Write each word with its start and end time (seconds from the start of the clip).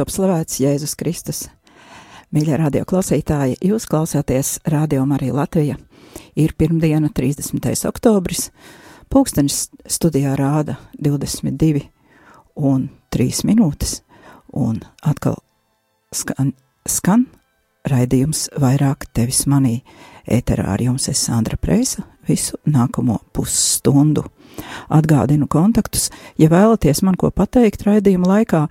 top 0.00 0.08
slavēts 0.08 0.60
Jēzus 0.62 0.94
Kristus. 0.96 1.38
Mīļie 2.32 2.56
radio 2.56 2.86
klausītāji, 2.88 3.58
jūs 3.68 3.84
klausāties 3.90 4.54
Radio 4.72 5.02
Marija 5.04 5.34
Latvija. 5.36 5.74
Ir 6.40 6.54
pirmdiena, 6.56 7.10
30. 7.12 7.68
oktobris. 7.90 8.46
Pūkstens 9.12 9.66
studijā 9.84 10.32
rāda 10.40 10.78
22 10.96 11.82
un 12.56 12.86
3 13.12 13.44
minūtes, 13.50 13.98
un 14.56 14.80
atkal 15.04 15.36
skan, 16.16 16.54
skan 16.88 17.26
raidījums 17.84 18.46
vairāk 18.56 19.10
tevis 19.12 19.44
manī. 19.50 19.82
Ēterā 20.24 20.70
ar 20.78 20.80
jums 20.80 21.10
es 21.12 21.26
Sandra 21.26 21.60
Preisa 21.60 22.06
visu 22.30 22.56
nākamo 22.64 23.18
pusstundu. 23.36 24.24
Atgādinu 24.90 25.46
kontaktus, 25.50 26.08
ja 26.38 26.50
vēlaties 26.50 27.02
man 27.06 27.16
ko 27.20 27.30
pateikt 27.34 27.84
raidījuma 27.86 28.28
laikā, 28.34 28.62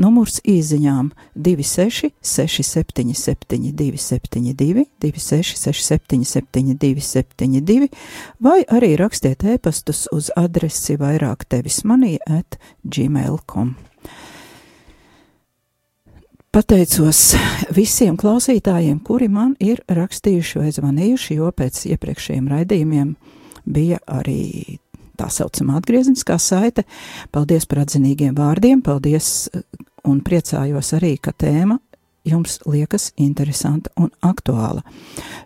numurs 0.00 0.38
īziņām 0.44 1.10
26 1.34 2.12
677 2.20 3.72
272, 3.76 4.86
26 5.02 5.58
677 5.62 6.78
272, 6.80 7.90
vai 8.40 8.62
arī 8.68 8.94
rakstiet 9.00 9.44
ēpastus 9.56 10.06
uz 10.12 10.30
adresi 10.36 10.98
vairāk 11.00 11.44
tevis 11.48 11.82
manī 11.84 12.16
at 12.26 12.58
gmail.com. 12.84 13.76
Pateicos 16.56 17.34
visiem 17.76 18.14
klausītājiem, 18.16 19.02
kuri 19.04 19.26
man 19.28 19.50
ir 19.60 19.82
rakstījuši 19.92 20.62
vai 20.62 20.70
zvanījuši, 20.72 21.34
jo 21.36 21.50
pēc 21.52 21.82
iepriekšējiem 21.90 22.46
raidījumiem 22.48 23.10
bija 23.68 23.98
arī 24.08 24.78
tā 25.18 25.28
saucamā 25.32 25.80
atgriezniskā 25.80 26.38
saite. 26.42 26.86
Paldies 27.34 27.66
par 27.66 27.84
atzinīgiem 27.84 28.36
vārdiem, 28.36 28.82
paldies 28.84 29.48
eh, 29.52 29.66
un 30.06 30.22
priecājos 30.24 30.94
arī, 30.98 31.16
ka 31.20 31.34
tēma 31.36 31.80
jums 32.26 32.58
liekas 32.66 33.12
interesanta 33.16 33.90
un 33.96 34.10
aktuāla. 34.24 34.82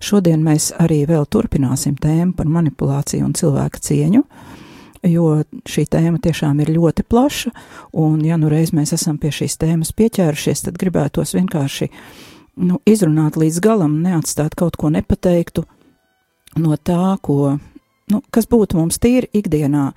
Šodien 0.01 0.43
mēs 0.45 0.71
arī 0.81 1.03
vēl 1.09 1.27
turpināsim 1.29 1.97
tēmu 2.01 2.35
par 2.39 2.49
manipulāciju 2.49 3.27
un 3.27 3.35
cilvēku 3.37 3.83
cieņu, 3.85 4.23
jo 5.11 5.27
šī 5.69 5.87
tēma 5.93 6.21
tiešām 6.25 6.61
ir 6.65 6.73
ļoti 6.77 7.05
plaša, 7.09 7.53
un 8.01 8.21
ja 8.25 8.39
nu 8.41 8.51
reiz 8.53 8.73
mēs 8.77 8.95
esam 8.97 9.19
pie 9.21 9.33
šīs 9.35 9.59
tēmas 9.61 9.93
pieķērušies, 9.97 10.67
tad 10.69 10.81
gribētos 10.81 11.35
vienkārši 11.37 11.91
nu, 12.61 12.81
izrunāt 12.89 13.39
līdz 13.41 13.61
galam, 13.65 14.01
neatstāt 14.05 14.57
kaut 14.59 14.77
ko 14.81 14.93
nepateiktu 14.93 15.65
no 16.61 16.77
tā, 16.77 17.17
ko 17.23 17.59
nu, 18.11 18.23
kas 18.31 18.49
būtu 18.51 18.79
mums 18.79 19.01
tīri 19.03 19.31
ikdienā 19.37 19.91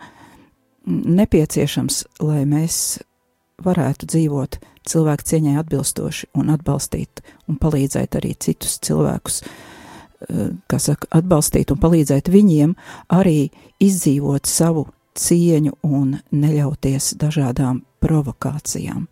nepieciešams, 0.87 2.03
lai 2.23 2.43
mēs 2.49 2.77
varētu 3.63 4.09
dzīvot 4.09 4.57
cilvēku 4.89 5.27
cieņai 5.29 5.59
atbilstoši 5.61 6.31
un 6.39 6.51
atbalstīt 6.53 7.23
un 7.47 7.59
palīdzēt 7.61 8.17
arī 8.19 8.33
citus 8.39 8.79
cilvēkus, 8.83 9.43
eh, 9.43 10.51
kas 10.67 10.89
saka, 10.89 11.07
atbalstīt 11.11 11.71
un 11.71 11.79
palīdzēt 11.79 12.31
viņiem 12.31 12.75
arī 13.09 13.51
izdzīvot 13.79 14.45
savu 14.45 14.87
cieņu 15.15 15.77
un 15.83 16.19
neļauties 16.31 17.13
dažādām 17.21 17.83
provokācijām. 18.01 19.07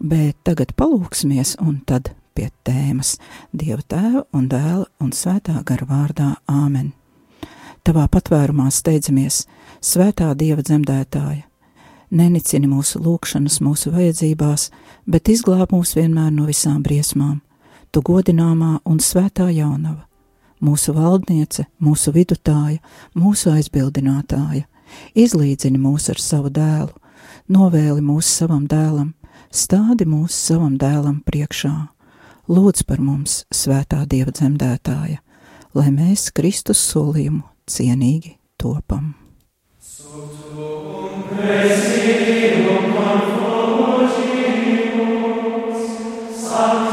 Bet 0.00 0.36
tagad 0.44 0.74
palūksimies 0.76 1.56
un 1.62 1.80
tad 1.86 2.12
pie 2.36 2.50
tēmas 2.66 3.16
Dieva 3.56 3.80
tēva 3.88 4.26
un 4.36 4.48
dēla 4.52 4.84
un 5.00 5.12
svētā 5.16 5.62
gara 5.64 5.88
vārdā 5.88 6.34
Āmen. 6.52 6.92
Tavā 7.86 8.08
patvērumā 8.10 8.64
steidzamies, 8.74 9.44
svētā 9.78 10.32
Dieva 10.34 10.64
dzemdētāja. 10.66 11.44
Nenicini 12.18 12.66
mūsu 12.66 12.98
lūgšanas, 12.98 13.60
mūsu 13.62 13.92
vajadzībās, 13.94 14.64
bet 15.06 15.30
izglāb 15.30 15.70
mūs 15.70 15.94
vienmēr 15.94 16.32
no 16.34 16.48
visām 16.50 16.80
briesmām. 16.82 17.36
Tu 17.94 18.02
godināmā 18.02 18.80
un 18.90 18.98
svētā 18.98 19.46
jaunava, 19.54 20.02
mūsu 20.58 20.96
valdniece, 20.98 21.68
mūsu 21.78 22.10
vidutāja, 22.10 22.82
mūsu 23.14 23.54
aizbildinātāja, 23.54 24.66
izlīdzini 25.14 25.78
mūs 25.78 26.10
ar 26.10 26.18
savu 26.18 26.50
dēlu, 26.50 26.90
novēli 27.46 28.02
mūs 28.02 28.36
savam 28.42 28.66
dēlam, 28.66 29.12
stādi 29.54 30.10
mūs 30.10 30.34
savam 30.34 30.74
dēlam 30.74 31.20
priekšā. 31.22 31.76
Lūdz 32.50 32.82
par 32.82 32.98
mums, 32.98 33.44
svētā 33.54 34.08
Dieva 34.10 34.34
dzemdētāja, 34.34 35.20
lai 35.78 35.92
mēs 35.94 36.32
Kristus 36.34 36.82
solījumu 36.82 37.46
cienīgi 37.66 38.36
topam. 38.60 39.14
Tā 46.56 46.85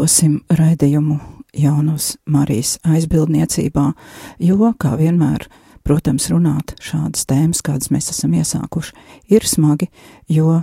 atdosim 0.00 0.38
raidījumu 0.48 1.18
Jaunus 1.52 2.14
Marijas 2.24 2.78
aizbildniecībā, 2.88 3.90
jo, 4.40 4.70
kā 4.80 4.94
vienmēr, 4.96 5.44
protams, 5.84 6.30
runāt 6.32 6.72
šādas 6.80 7.26
tēmas, 7.28 7.60
kādas 7.60 7.90
mēs 7.92 8.08
esam 8.08 8.32
iesākuši, 8.32 8.94
ir 9.28 9.44
smagi, 9.44 9.90
jo 10.24 10.62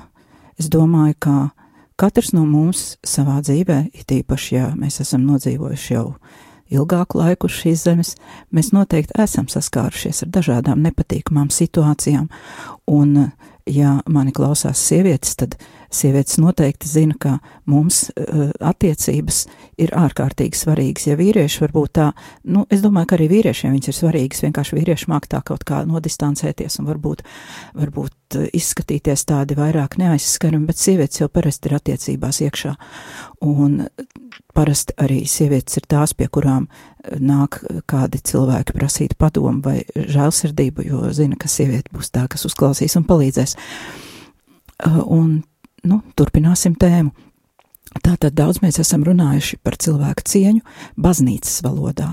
es 0.57 0.71
domāju, 0.73 1.13
ka 1.21 1.35
katrs 2.01 2.33
no 2.33 2.47
mums 2.49 2.97
savā 3.05 3.37
dzīvē, 3.45 3.91
it 3.93 4.09
īpaši, 4.09 4.55
ja 4.55 4.71
mēs 4.73 5.03
esam 5.05 5.27
nodzīvojuši 5.29 5.93
jau 5.93 6.15
ilgāku 6.73 7.21
laiku 7.21 7.45
uz 7.45 7.59
šīs 7.59 7.85
zemes, 7.85 8.15
mēs 8.49 8.73
noteikti 8.73 9.21
esam 9.21 9.45
saskārušies 9.53 10.25
ar 10.25 10.33
dažādām 10.33 10.81
nepatīkamām 10.81 11.53
situācijām, 11.53 12.25
un, 12.89 13.29
ja 13.69 13.99
mani 14.09 14.33
klausās 14.33 14.81
sievietes, 14.81 15.37
tad 15.37 15.59
sievietes 15.93 16.37
noteikti 16.41 16.89
zina, 16.89 17.15
ka 17.19 17.37
mums 17.69 18.07
uh, 18.09 18.49
attiecības 18.59 19.43
ir 19.81 19.93
ārkārtīgi 19.97 20.57
svarīgas. 20.57 21.07
Ja 21.09 21.17
vīrieši 21.19 21.63
varbūt 21.65 21.93
tā, 21.99 22.09
nu, 22.49 22.65
es 22.73 22.83
domāju, 22.83 23.11
ka 23.11 23.17
arī 23.19 23.29
vīriešiem 23.31 23.75
viņas 23.75 23.91
ir 23.91 23.97
svarīgas, 23.99 24.43
vienkārši 24.45 24.79
vīrieši 24.79 25.11
māk 25.11 25.29
tā 25.31 25.41
kaut 25.45 25.65
kā 25.67 25.83
nodistancēties 25.87 26.79
un 26.81 26.89
varbūt, 26.91 27.23
varbūt 27.77 28.39
uh, 28.39 28.47
izskatīties 28.57 29.27
tādi 29.29 29.57
vairāk 29.59 29.99
neaizskarami, 30.01 30.67
bet 30.69 30.81
sievietes 30.81 31.23
jau 31.23 31.29
parasti 31.31 31.71
ir 31.71 31.77
attiecībās 31.79 32.41
iekšā. 32.47 32.75
Un 33.47 33.83
parasti 34.57 34.95
arī 35.01 35.21
sievietes 35.29 35.77
ir 35.77 35.85
tās, 35.89 36.15
pie 36.17 36.27
kurām 36.33 36.67
nāk 37.21 37.59
kādi 37.89 38.19
cilvēki 38.25 38.75
prasīt 38.75 39.15
padomu 39.19 39.61
vai 39.63 39.77
žēlsirdību, 39.95 40.85
jo 40.87 41.11
zina, 41.15 41.37
ka 41.39 41.49
sieviete 41.51 41.93
būs 41.93 42.11
tā, 42.13 42.25
kas 42.31 42.47
uzklausīs 42.49 42.97
un 42.99 43.05
palīdzēs. 43.07 43.55
Un 45.05 45.39
nu, 45.87 46.01
turpināsim 46.17 46.75
tēmu. 46.79 47.13
Tātad 48.03 48.35
daudz 48.35 48.59
mēs 48.61 48.81
esam 48.83 49.05
runājuši 49.07 49.57
par 49.63 49.77
cilvēku 49.79 50.25
cieņu 50.27 50.61
baznīcas 50.99 51.61
valodā, 51.65 52.09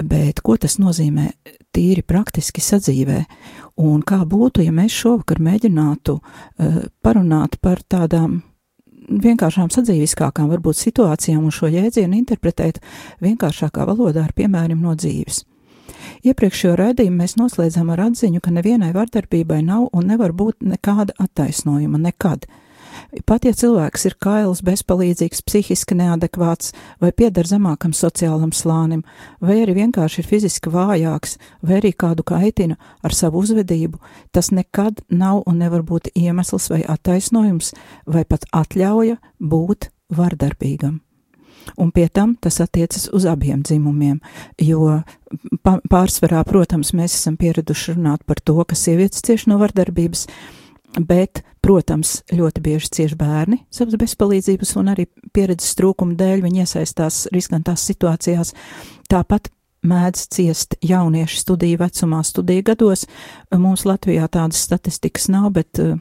bet 0.00 0.40
ko 0.40 0.56
tas 0.56 0.78
nozīmē 0.80 1.28
tīri 1.74 2.02
praktiski 2.02 2.64
sadzīvē. 2.64 3.18
Un 3.84 4.00
kā 4.08 4.22
būtu, 4.28 4.64
ja 4.64 4.72
mēs 4.74 4.96
šovakar 4.96 5.40
mēģinātu 5.44 6.16
uh, 6.16 6.80
parunāt 7.04 7.60
par 7.60 7.84
tādām 7.84 8.40
vienkāršām 9.08 9.70
sadzīviskākām 9.72 10.50
varbūt 10.52 10.78
situācijām 10.80 11.44
un 11.44 11.54
šo 11.54 11.70
jēdzienu 11.72 12.18
interpretēt 12.18 12.80
vienkāršākā 13.22 13.86
valodā 13.88 14.26
ar 14.26 14.36
piemēriem 14.36 14.80
no 14.80 14.94
dzīves. 14.96 15.44
Iepriekšējo 16.22 16.76
raidījumu 16.78 17.22
mēs 17.22 17.36
noslēdzam 17.38 17.90
ar 17.92 18.06
atziņu, 18.08 18.40
ka 18.42 18.52
nevienai 18.54 18.92
vardarbībai 18.94 19.60
nav 19.66 19.88
un 19.92 20.06
nevar 20.06 20.34
būt 20.36 20.62
nekāda 20.62 21.16
attaisnojuma 21.18 21.98
nekad. 21.98 22.46
Pat 23.12 23.44
ja 23.44 23.52
cilvēks 23.52 24.06
ir 24.08 24.14
kails, 24.24 24.62
bezpalīdzīgs, 24.64 25.42
psihiski 25.44 25.98
neadekvāts 25.98 26.70
vai 27.02 27.10
pieder 27.12 27.44
zemākam 27.44 27.92
sociālam 27.92 28.54
slānim, 28.56 29.02
vai 29.36 29.58
arī 29.66 29.74
vienkārši 29.82 30.22
ir 30.22 30.28
fiziski 30.30 30.72
vājāks, 30.72 31.36
vai 31.60 31.82
arī 31.82 31.90
kādu 31.92 32.24
kaitina 32.24 32.78
ar 33.04 33.12
savu 33.12 33.42
uzvedību, 33.44 34.00
tas 34.32 34.48
nekad 34.48 35.04
nav 35.12 35.42
un 35.44 35.60
nevar 35.60 35.84
būt 35.84 36.08
iemesls 36.16 36.70
vai 36.72 36.80
attaisnojums, 36.88 37.74
vai 38.08 38.24
pat 38.24 38.48
atļauja 38.48 39.18
būt 39.36 39.90
vardarbīgam. 40.16 41.02
Un 41.76 41.92
pie 41.92 42.08
tam 42.08 42.32
tas 42.40 42.62
attiecas 42.64 43.10
uz 43.12 43.28
abiem 43.28 43.60
dzimumiem, 43.60 44.22
jo 44.56 45.02
pārsvarā, 45.62 46.40
protams, 46.48 46.94
mēs 46.96 47.20
esam 47.20 47.36
pieraduši 47.36 47.98
runāt 47.98 48.24
par 48.26 48.40
to, 48.40 48.56
ka 48.64 48.78
sievietes 48.78 49.22
cieši 49.22 49.52
no 49.52 49.60
vardarbības, 49.60 50.26
bet, 51.00 51.42
protams, 51.64 52.20
ļoti 52.32 52.62
bieži 52.64 52.90
cieši 52.98 53.16
bērni 53.18 53.62
savas 53.72 53.96
bezpalīdzības 54.00 54.76
un 54.80 54.92
arī 54.92 55.08
pieredzes 55.32 55.76
trūkuma 55.78 56.16
dēļ 56.18 56.44
viņi 56.44 56.64
iesaistās 56.64 57.26
riskantās 57.32 57.84
situācijās. 57.88 58.52
Tāpat 59.12 59.52
mēdz 59.86 60.26
ciest 60.30 60.76
jaunieši 60.84 61.40
studiju 61.42 61.80
vecumā, 61.80 62.22
studiju 62.26 62.66
gados. 62.70 63.06
Mums 63.50 63.86
Latvijā 63.88 64.28
tādas 64.30 64.62
statistikas 64.62 65.28
nav, 65.32 65.50
bet 65.56 65.80
uh, 65.82 65.96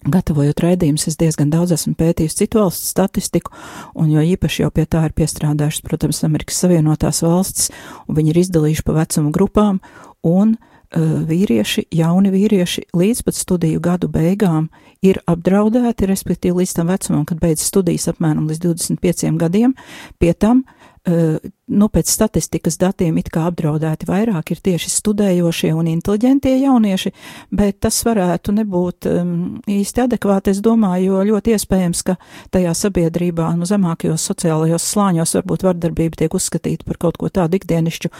Gatavojot 0.00 0.62
raidījumus, 0.64 1.10
es 1.10 1.18
diezgan 1.20 1.50
daudz 1.52 1.74
esmu 1.76 1.92
pētījis 2.00 2.38
citu 2.38 2.62
valstu 2.62 2.86
statistiku, 2.88 3.52
un 3.92 4.08
jo 4.08 4.22
īpaši 4.24 4.62
jau 4.62 4.70
pie 4.72 4.86
tā 4.88 5.02
ir 5.04 5.12
piestrādājušas, 5.12 5.82
protams, 5.84 6.22
Amerikas 6.24 6.62
Savienotās 6.62 7.20
valstis, 7.20 7.68
un 8.08 8.16
viņi 8.16 8.32
ir 8.32 8.40
izdalījuši 8.40 8.86
pa 8.86 8.96
vecumu 8.96 9.34
grupām, 9.36 9.82
un 10.24 10.54
uh, 10.54 10.69
vīrieši, 10.98 11.86
jauni 11.94 12.32
vīrieši 12.34 12.88
līdz 12.96 13.22
pat 13.26 13.36
studiju 13.38 13.80
gadu 13.80 14.08
beigām 14.10 14.68
ir 15.06 15.20
apdraudēti, 15.30 16.08
respektīvi 16.10 16.62
līdz 16.62 16.74
tam 16.76 16.90
vecumam, 16.90 17.24
kad 17.28 17.38
beidz 17.40 17.62
studijas 17.62 18.08
apmēram 18.10 18.48
līdz 18.50 18.64
25 18.66 19.38
gadiem, 19.38 19.76
pie 20.18 20.34
tam 20.34 20.64
uh, 20.64 20.79
nu, 21.08 21.86
pēc 21.88 22.10
statistikas 22.12 22.76
datiem 22.80 23.16
it 23.22 23.30
kā 23.32 23.46
apdraudēti 23.48 24.04
vairāk 24.08 24.52
ir 24.52 24.60
tieši 24.60 24.90
studējošie 24.92 25.70
un 25.72 25.88
inteliģentie 25.88 26.52
jaunieši, 26.60 27.12
bet 27.56 27.78
tas 27.86 28.02
varētu 28.04 28.52
nebūt 28.58 29.08
um, 29.08 29.32
īsti 29.64 30.04
adekvāti, 30.04 30.52
es 30.52 30.60
domāju, 30.64 31.14
jo 31.14 31.24
ļoti 31.30 31.54
iespējams, 31.56 32.04
ka 32.04 32.18
tajā 32.52 32.74
sabiedrībā, 32.76 33.48
nu, 33.56 33.68
zemākajos 33.70 34.28
sociālajos 34.28 34.90
slāņos 34.92 35.34
varbūt 35.40 35.66
vardarbība 35.70 36.20
tiek 36.20 36.36
uzskatīta 36.36 36.84
par 36.84 37.00
kaut 37.06 37.20
ko 37.20 37.32
tādu 37.32 37.56
ikdienišķu 37.56 38.12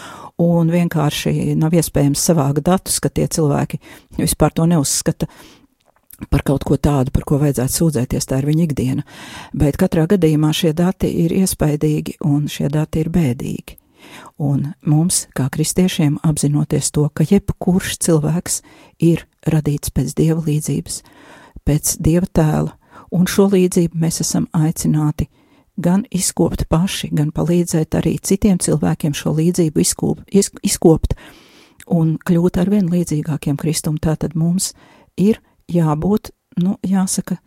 un 0.47 0.73
vienkārši 0.73 1.53
nav 1.61 1.77
iespējams 1.77 2.29
savākt 2.31 2.65
datus, 2.65 2.97
ka 3.03 3.13
tie 3.13 3.29
cilvēki 3.29 3.83
vispār 4.17 4.57
to 4.57 4.69
neuzskata 4.71 5.29
par 6.31 6.45
kaut 6.47 6.65
ko 6.69 6.77
tādu, 6.77 7.13
par 7.15 7.25
ko 7.29 7.41
vajadzētu 7.41 7.77
sūdzēties, 7.77 8.27
tā 8.29 8.41
ir 8.41 8.49
viņa 8.51 8.65
ikdiena. 8.67 9.05
Bet 9.57 9.79
katrā 9.81 10.07
gadījumā 10.11 10.53
šie 10.57 10.75
dati 10.77 11.11
ir 11.25 11.35
iespaidīgi 11.41 12.19
un 12.27 12.47
šie 12.51 12.69
dati 12.73 13.05
ir 13.05 13.13
bēdīgi. 13.15 13.77
Un 14.41 14.71
mums, 14.89 15.27
kā 15.37 15.49
kristiešiem, 15.53 16.19
apzinoties 16.25 16.91
to, 16.95 17.07
ka 17.13 17.25
jebkurš 17.29 17.99
cilvēks 18.05 18.63
ir 19.05 19.27
radīts 19.47 19.93
pēc 19.93 20.15
dieva 20.17 20.41
līdzības, 20.47 21.03
pēc 21.69 21.97
dieva 22.01 22.29
tēla, 22.33 22.73
un 23.13 23.29
šo 23.29 23.51
līdzību 23.53 24.01
mēs 24.01 24.23
esam 24.25 24.49
aicināti 24.57 25.29
gan 25.81 26.05
izkopt 26.13 26.67
paši, 26.69 27.11
gan 27.13 27.31
palīdzēt 27.37 27.97
arī 28.01 28.17
citiem 28.23 28.59
cilvēkiem 28.61 29.15
šo 29.17 29.35
līdzību 29.37 29.81
izkop, 29.85 30.25
iz, 30.33 30.51
izkopt 30.63 31.17
un 31.91 32.17
kļūt 32.27 32.61
ar 32.61 32.71
vien 32.73 32.91
līdzīgākiem 32.91 33.59
Kristum. 33.61 33.97
Tātad 33.99 34.37
mums 34.39 34.73
ir 35.17 35.41
jābūt, 35.71 36.33
nu, 36.63 36.77
jāsaka, 36.87 37.39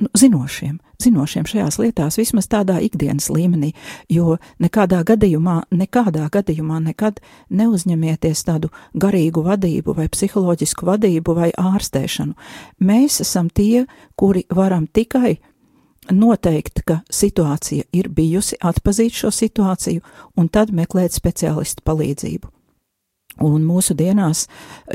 nu, 0.00 0.08
zinošiem, 0.16 0.78
zinošiem 1.02 1.46
šajās 1.48 1.78
lietās, 1.80 2.18
vismaz 2.20 2.48
tādā 2.50 2.78
ikdienas 2.84 3.30
līmenī, 3.32 3.72
jo 4.12 4.36
nekādā 4.60 5.02
gadījumā, 5.08 5.62
nekādā 5.72 6.28
gadījumā 6.32 6.80
nekad 6.90 7.20
neuzņemieties 7.50 8.44
tādu 8.48 8.72
garīgu 8.94 9.44
vadību 9.46 9.96
vai 9.96 10.08
psiholoģisku 10.12 10.88
vadību 10.88 11.36
vai 11.36 11.50
ārstēšanu. 11.56 12.36
Mēs 12.84 13.20
esam 13.24 13.50
tie, 13.52 13.86
kuri 14.16 14.44
varam 14.54 14.86
tikai 14.86 15.38
noteikt, 16.10 16.84
ka 16.86 17.00
situācija 17.10 17.88
ir 17.92 18.08
bijusi, 18.08 18.58
atpazīt 18.60 19.16
šo 19.16 19.32
situāciju 19.34 20.00
un 20.36 20.48
tad 20.48 20.72
meklēt 20.74 21.14
speciālistu 21.16 21.84
palīdzību. 21.86 22.59
Un 23.38 23.62
mūsu 23.64 23.94
dienās, 23.96 24.44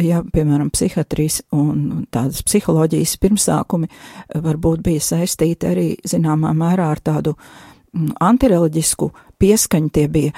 ja, 0.04 0.20
piemēram, 0.34 0.68
psihiatrijas 0.74 1.40
un 1.56 2.04
tādas 2.14 2.44
psiholoģijas 2.46 3.16
pirmsākumi 3.24 3.88
varbūt 4.44 4.84
bija 4.86 5.02
saistīti 5.02 5.70
arī 5.70 5.88
zināmā 6.06 6.52
mērā 6.58 6.92
ar 6.94 7.02
tādu 7.02 7.34
mm, 7.34 8.12
antireliģisku 8.22 9.10
pieskaņu 9.42 9.92
tie 9.96 10.06
bija, 10.12 10.36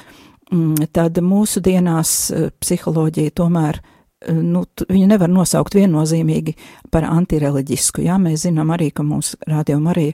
mm, 0.51 0.87
tad 0.95 1.19
mūsu 1.25 1.59
dienās 1.65 2.13
eh, 2.31 2.47
psiholoģija 2.61 3.33
tomēr, 3.41 3.81
eh, 3.81 4.39
nu, 4.39 4.63
viņu 4.87 5.09
nevar 5.11 5.33
nosaukt 5.33 5.75
viennozīmīgi 5.75 6.53
par 6.93 7.09
antireliģisku. 7.09 8.05
Jā, 8.07 8.15
mēs 8.21 8.45
zinām 8.45 8.71
arī, 8.77 8.91
ka 8.93 9.03
mūsu 9.03 9.41
rādījuma 9.49 9.91
arī 9.91 10.11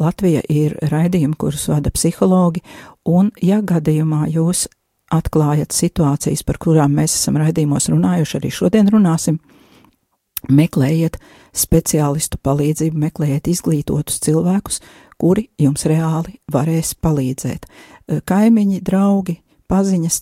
Latvija 0.00 0.42
ir 0.50 0.74
raidījumi, 0.90 1.38
kurus 1.38 1.68
vada 1.70 1.94
psihologi, 1.94 2.64
un 3.06 3.30
ja 3.44 3.60
gadījumā 3.62 4.24
jūs 4.34 4.66
atklājat 5.12 5.74
situācijas, 5.74 6.42
par 6.46 6.58
kurām 6.62 6.96
mēs 6.98 7.14
esam 7.18 7.38
raidījumos 7.40 7.90
runājuši, 7.92 8.38
arī 8.40 8.52
šodien 8.54 8.90
runāsim. 8.92 9.38
Meklējiet 10.52 11.16
speciālistu 11.56 12.38
palīdzību, 12.44 12.98
meklējiet 13.06 13.48
izglītotus 13.50 14.20
cilvēkus, 14.22 14.80
kuri 15.18 15.48
jums 15.58 15.86
reāli 15.88 16.36
varēs 16.52 16.94
palīdzēt. 17.02 17.66
Kaimiņi, 18.28 18.82
draugi, 18.86 19.40
paziņas, 19.70 20.20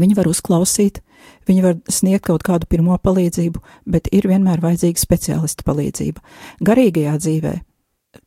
viņi 0.00 0.16
var 0.16 0.30
uzklausīt, 0.30 1.02
viņi 1.48 1.64
var 1.64 1.80
sniegt 1.90 2.28
kaut 2.30 2.44
kādu 2.46 2.68
pirmo 2.70 2.96
palīdzību, 3.02 3.60
bet 3.90 4.08
ir 4.14 4.28
vienmēr 4.30 4.62
vajadzīga 4.62 5.02
speciālista 5.02 5.66
palīdzība. 5.66 6.22
Garīgajā 6.64 7.18
dzīvē 7.20 7.56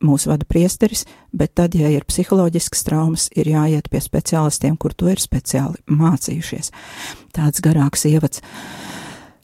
mūs 0.03 0.27
vada 0.29 0.47
priesteris, 0.47 1.05
bet 1.35 1.55
tad, 1.59 1.75
ja 1.75 1.91
ir 1.91 2.05
psiholoģisks 2.07 2.85
traumas, 2.87 3.27
ir 3.35 3.51
jāiet 3.51 3.89
pie 3.91 4.01
speciālistiem, 4.03 4.77
kur 4.79 4.95
to 4.95 5.11
ir 5.11 5.21
speciāli 5.21 5.81
mācījušies. 5.91 6.71
Tāds 7.35 7.63
garāks 7.63 8.05
ievads. 8.09 8.43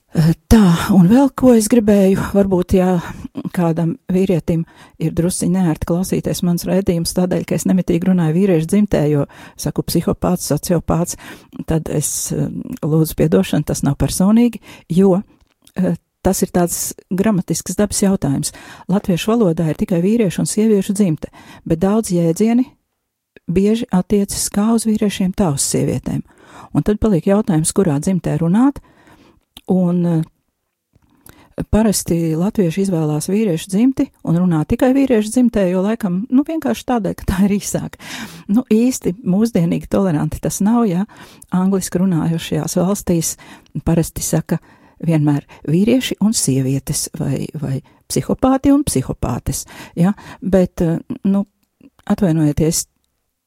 Eh, 0.10 0.32
tā, 0.50 0.64
un 0.96 1.06
vēl 1.06 1.28
ko 1.38 1.52
es 1.54 1.68
gribēju, 1.70 2.32
varbūt, 2.34 2.74
ja 2.80 2.96
kādam 3.54 3.94
vīrietim 4.10 4.64
ir 4.98 5.14
drusciņ 5.14 5.52
neērti 5.54 5.86
klausīties 5.92 6.42
mans 6.48 6.66
rēdījums 6.66 7.14
tādēļ, 7.14 7.44
ka 7.46 7.60
es 7.60 7.68
nemitīgi 7.70 8.10
runāju 8.10 8.34
vīriešu 8.40 8.72
dzimtē, 8.72 9.04
jo 9.12 9.28
saku 9.60 9.86
psihopāts, 9.86 10.50
sociopāts, 10.50 11.20
tad 11.70 11.92
es 11.94 12.32
eh, 12.34 12.48
lūdzu 12.82 13.20
piedošanu, 13.22 13.68
tas 13.70 13.84
nav 13.86 14.00
personīgi, 14.02 14.64
jo 14.98 15.20
eh, 15.20 15.94
Tas 16.26 16.42
ir 16.44 16.52
tāds 16.52 16.80
gramatisks 17.16 17.78
dabas 17.80 18.02
jautājums. 18.04 18.52
Latviešu 18.92 19.32
valodā 19.32 19.70
ir 19.72 19.80
tikai 19.80 20.02
vīriešu 20.04 20.44
un 20.44 20.50
sieviešu 20.50 20.98
dzimte, 20.98 21.32
bet 21.64 21.80
daudz 21.80 22.12
jēdzieni 22.12 22.66
bieži 23.48 23.88
attiecas 23.96 24.50
kā 24.54 24.74
uz 24.76 24.86
vīriešiem, 24.90 25.32
tā 25.38 25.54
uz 25.56 25.64
sievietēm. 25.70 26.26
Un 26.76 26.84
tad 26.84 27.00
paliek 27.00 27.30
jautājums, 27.30 27.72
kurā 27.74 27.96
dzimtē 28.04 28.36
runāt, 28.42 28.82
un 29.72 30.04
uh, 30.06 30.20
parasti 31.72 32.36
latvieši 32.40 32.84
izvēlās 32.86 33.30
vīriešu 33.30 33.70
dzimti 33.72 34.08
un 34.28 34.40
runā 34.40 34.62
tikai 34.70 34.92
vīriešu 34.96 35.34
dzimtē, 35.34 35.66
jo 35.72 35.84
laikam, 35.84 36.22
nu, 36.32 36.44
vienkārši 36.48 36.86
tādēļ, 36.92 37.16
ka 37.20 37.28
tā 37.32 37.46
ir 37.48 37.56
īsāk. 37.58 37.98
Nu, 38.52 38.64
īsti 38.72 39.16
mūsdienīgi 39.24 39.90
toleranti 39.92 40.42
tas 40.44 40.62
nav, 40.66 40.86
ja 40.90 41.06
angliski 41.56 42.02
runājošajās 42.02 42.78
valstīs 42.80 43.36
parasti 43.86 44.24
saka 44.26 44.60
vienmēr 45.06 45.46
vīrieši 45.70 46.20
un 46.24 46.34
sievietes, 46.36 47.08
vai, 47.20 47.48
vai 47.62 47.80
psihopāti 48.10 48.74
un 48.74 48.84
psihopātes. 48.88 49.66
Ja? 49.96 50.14
Bet, 50.42 50.82
eh, 50.82 50.98
nu, 51.24 51.46
atvainojieties, 52.10 52.86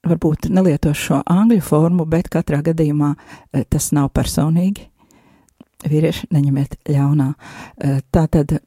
varbūt 0.06 0.48
nelietošu 0.50 1.06
šo 1.06 1.20
angļu 1.30 1.62
formu, 1.62 2.06
bet 2.10 2.30
katrā 2.32 2.62
gadījumā 2.64 3.14
eh, 3.14 3.64
tas 3.68 3.92
nav 3.94 4.10
personīgi. 4.16 4.88
Vīrieši 5.82 6.28
neņemiet 6.30 6.78
ļaunā. 6.90 7.32
Eh, 7.32 8.00
tā 8.14 8.26
tad 8.30 8.58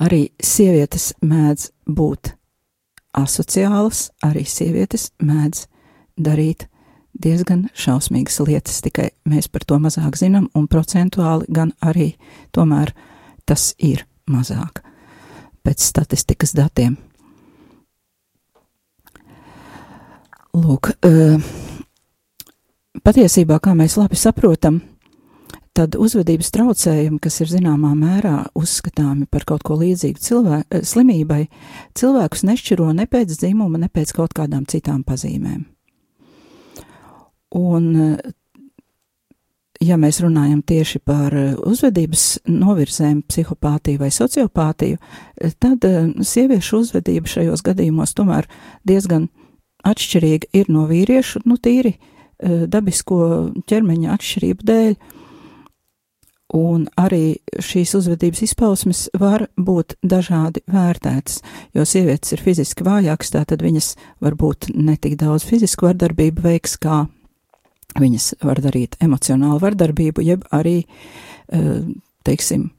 arī 0.00 0.26
sievietes 0.42 1.12
mēdz 1.22 1.70
būt 1.86 2.34
asociālas, 3.18 4.10
arī 4.24 4.44
sievietes 4.48 5.10
mēdz 5.20 5.66
darīt 6.16 6.66
diezgan 7.22 7.66
šausmīgas 7.78 8.40
lietas, 8.46 8.80
tikai 8.84 9.10
mēs 9.28 9.48
par 9.52 9.64
to 9.66 9.78
mazāk 9.82 10.18
zinām, 10.20 10.48
un 10.58 10.68
procentuāli 10.70 11.48
gan 11.48 11.72
arī 11.80 12.12
tomēr 12.54 12.94
tas 13.48 13.72
ir 13.78 14.04
mazāk 14.30 14.82
pēc 15.62 15.82
statistikas 15.82 16.54
datiem. 16.58 16.96
Lūk, 20.52 20.90
patiesībā, 23.06 23.56
kā 23.62 23.72
mēs 23.78 23.96
labi 23.96 24.18
saprotam, 24.20 24.82
tad 25.72 25.96
uzvedības 25.96 26.52
traucējumi, 26.52 27.20
kas 27.22 27.40
ir 27.40 27.52
zināmā 27.54 27.94
mērā 27.96 28.34
uzskatāmi 28.58 29.24
par 29.32 29.46
kaut 29.48 29.64
ko 29.64 29.78
līdzīgu 29.80 30.20
cilvēku, 30.20 30.82
slimībai, 30.84 31.46
cilvēkus 31.96 32.44
nešķiro 32.48 32.90
ne 32.98 33.08
pēc 33.08 33.38
dzimuma, 33.38 33.80
ne 33.80 33.88
pēc 33.88 34.12
kaut 34.18 34.36
kādām 34.36 34.68
citām 34.68 35.00
pazīmēm. 35.08 35.71
Un, 37.52 38.16
ja 39.82 39.98
mēs 40.00 40.22
runājam 40.24 40.62
tieši 40.64 41.02
par 41.04 41.34
uzvedības 41.68 42.26
novirzēm, 42.48 43.22
psihopātiju 43.28 44.00
vai 44.00 44.10
sociopātiju, 44.14 45.00
tad 45.60 45.84
sieviešu 46.32 46.80
uzvedība 46.84 47.28
šajos 47.28 47.64
gadījumos 47.66 48.16
tomēr 48.16 48.48
diezgan 48.88 49.28
atšķirīga 49.84 50.52
ir 50.56 50.70
no 50.72 50.86
vīriešu, 50.88 51.42
nu 51.44 51.58
tīri 51.60 51.96
dabisko 52.42 53.18
ķermeņa 53.68 54.14
atšķirību 54.16 54.70
dēļ. 54.70 54.94
Un 56.52 56.82
arī 57.00 57.38
šīs 57.64 57.94
uzvedības 57.96 58.42
izpausmes 58.44 59.06
var 59.16 59.46
būt 59.56 59.94
dažādi 60.04 60.60
vērtētas, 60.68 61.38
jo 61.72 61.84
sievietes 61.88 62.34
ir 62.36 62.42
fiziski 62.44 62.84
vājākas, 62.84 63.32
tātad 63.32 63.64
viņas 63.64 63.94
varbūt 64.20 64.68
netik 64.76 65.16
daudz 65.22 65.46
fizisku 65.48 65.88
vardarbību 65.88 66.44
veiks, 66.44 66.76
kā 66.76 67.06
viņas 67.98 68.32
var 68.42 68.60
darīt 68.62 68.96
emocionālu 69.02 69.60
vardarbību, 69.62 70.24
jeb 70.24 70.44
arī, 70.52 70.84
eh, 71.48 71.82
teiksim, 72.24 72.70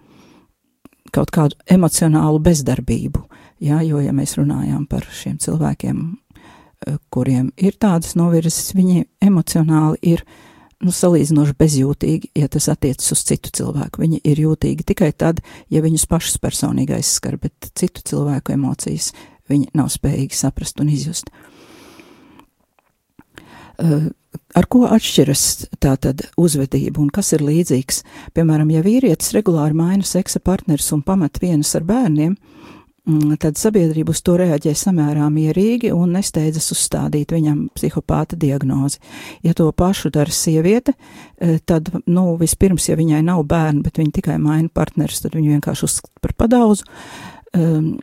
kaut 1.11 1.31
kādu 1.31 1.55
emocionālu 1.69 2.39
bezdarbību, 2.41 3.23
jā, 3.61 3.81
jo, 3.85 3.99
ja 3.99 4.11
mēs 4.11 4.37
runājām 4.37 4.87
par 4.89 5.01
šiem 5.01 5.37
cilvēkiem, 5.37 6.17
eh, 6.87 6.97
kuriem 7.11 7.51
ir 7.57 7.73
tādas 7.73 8.15
novirzes, 8.15 8.73
viņi 8.73 9.05
emocionāli 9.21 9.97
ir 10.01 10.23
nu, 10.81 10.91
salīdzinoši 10.91 11.53
bezjūtīgi, 11.53 12.29
ja 12.35 12.47
tas 12.47 12.67
attiecas 12.67 13.11
uz 13.11 13.23
citu 13.23 13.49
cilvēku. 13.51 14.01
Viņi 14.01 14.19
ir 14.23 14.35
jūtīgi 14.35 14.83
tikai 14.83 15.13
tad, 15.15 15.39
ja 15.69 15.81
viņus 15.81 16.07
pašus 16.07 16.37
personīgi 16.37 16.97
aizskar, 16.97 17.37
bet 17.39 17.53
citu 17.73 18.01
cilvēku 18.03 18.51
emocijas 18.51 19.13
viņi 19.47 19.69
nav 19.73 19.87
spējīgi 19.87 20.33
saprast 20.33 20.81
un 20.81 20.89
izjust. 20.89 21.29
Uh, 21.29 21.53
ar 23.79 24.67
ko 24.69 24.83
atšķiras 24.89 25.43
tātad 25.81 26.25
uzvedība 26.37 27.01
un 27.01 27.09
kas 27.13 27.33
ir 27.33 27.45
līdzīgs? 27.45 28.03
Piemēram, 28.37 28.71
ja 28.73 28.83
vīrietis 28.85 29.33
regulāri 29.37 29.77
maina 29.77 30.05
seksa 30.07 30.41
partners 30.43 30.91
un 30.95 31.03
pamet 31.05 31.41
vienus 31.41 31.73
ar 31.77 31.85
bērniem, 31.87 32.37
Mm, 33.03 33.33
tad 33.35 33.57
sabiedrība 33.59 34.13
uz 34.15 34.21
to 34.23 34.37
reaģē 34.39 34.71
samērā 34.79 35.25
mierīgi 35.27 35.89
un 35.91 36.13
nesteidzas 36.15 36.69
uzstādīt 36.71 37.33
viņam 37.35 37.65
psihopāta 37.75 38.37
diagnozi. 38.39 39.01
Ja 39.43 39.51
to 39.57 39.67
pašu 39.75 40.07
dara 40.15 40.31
sieviete, 40.31 40.93
e, 41.35 41.57
tad, 41.67 41.91
nu, 42.07 42.23
vispirms, 42.39 42.87
ja 42.87 42.95
viņai 42.95 43.19
nav 43.27 43.43
bērni, 43.49 43.83
bet 43.83 43.99
viņa 43.99 44.15
tikai 44.21 44.37
maina 44.39 44.71
partneris, 44.71 45.19
tad 45.19 45.35
viņu 45.35 45.57
vienkārši 45.57 45.83
uzskata 45.89 46.23
par 46.23 46.35
padauzu. 46.45 46.87
Um, 47.59 47.97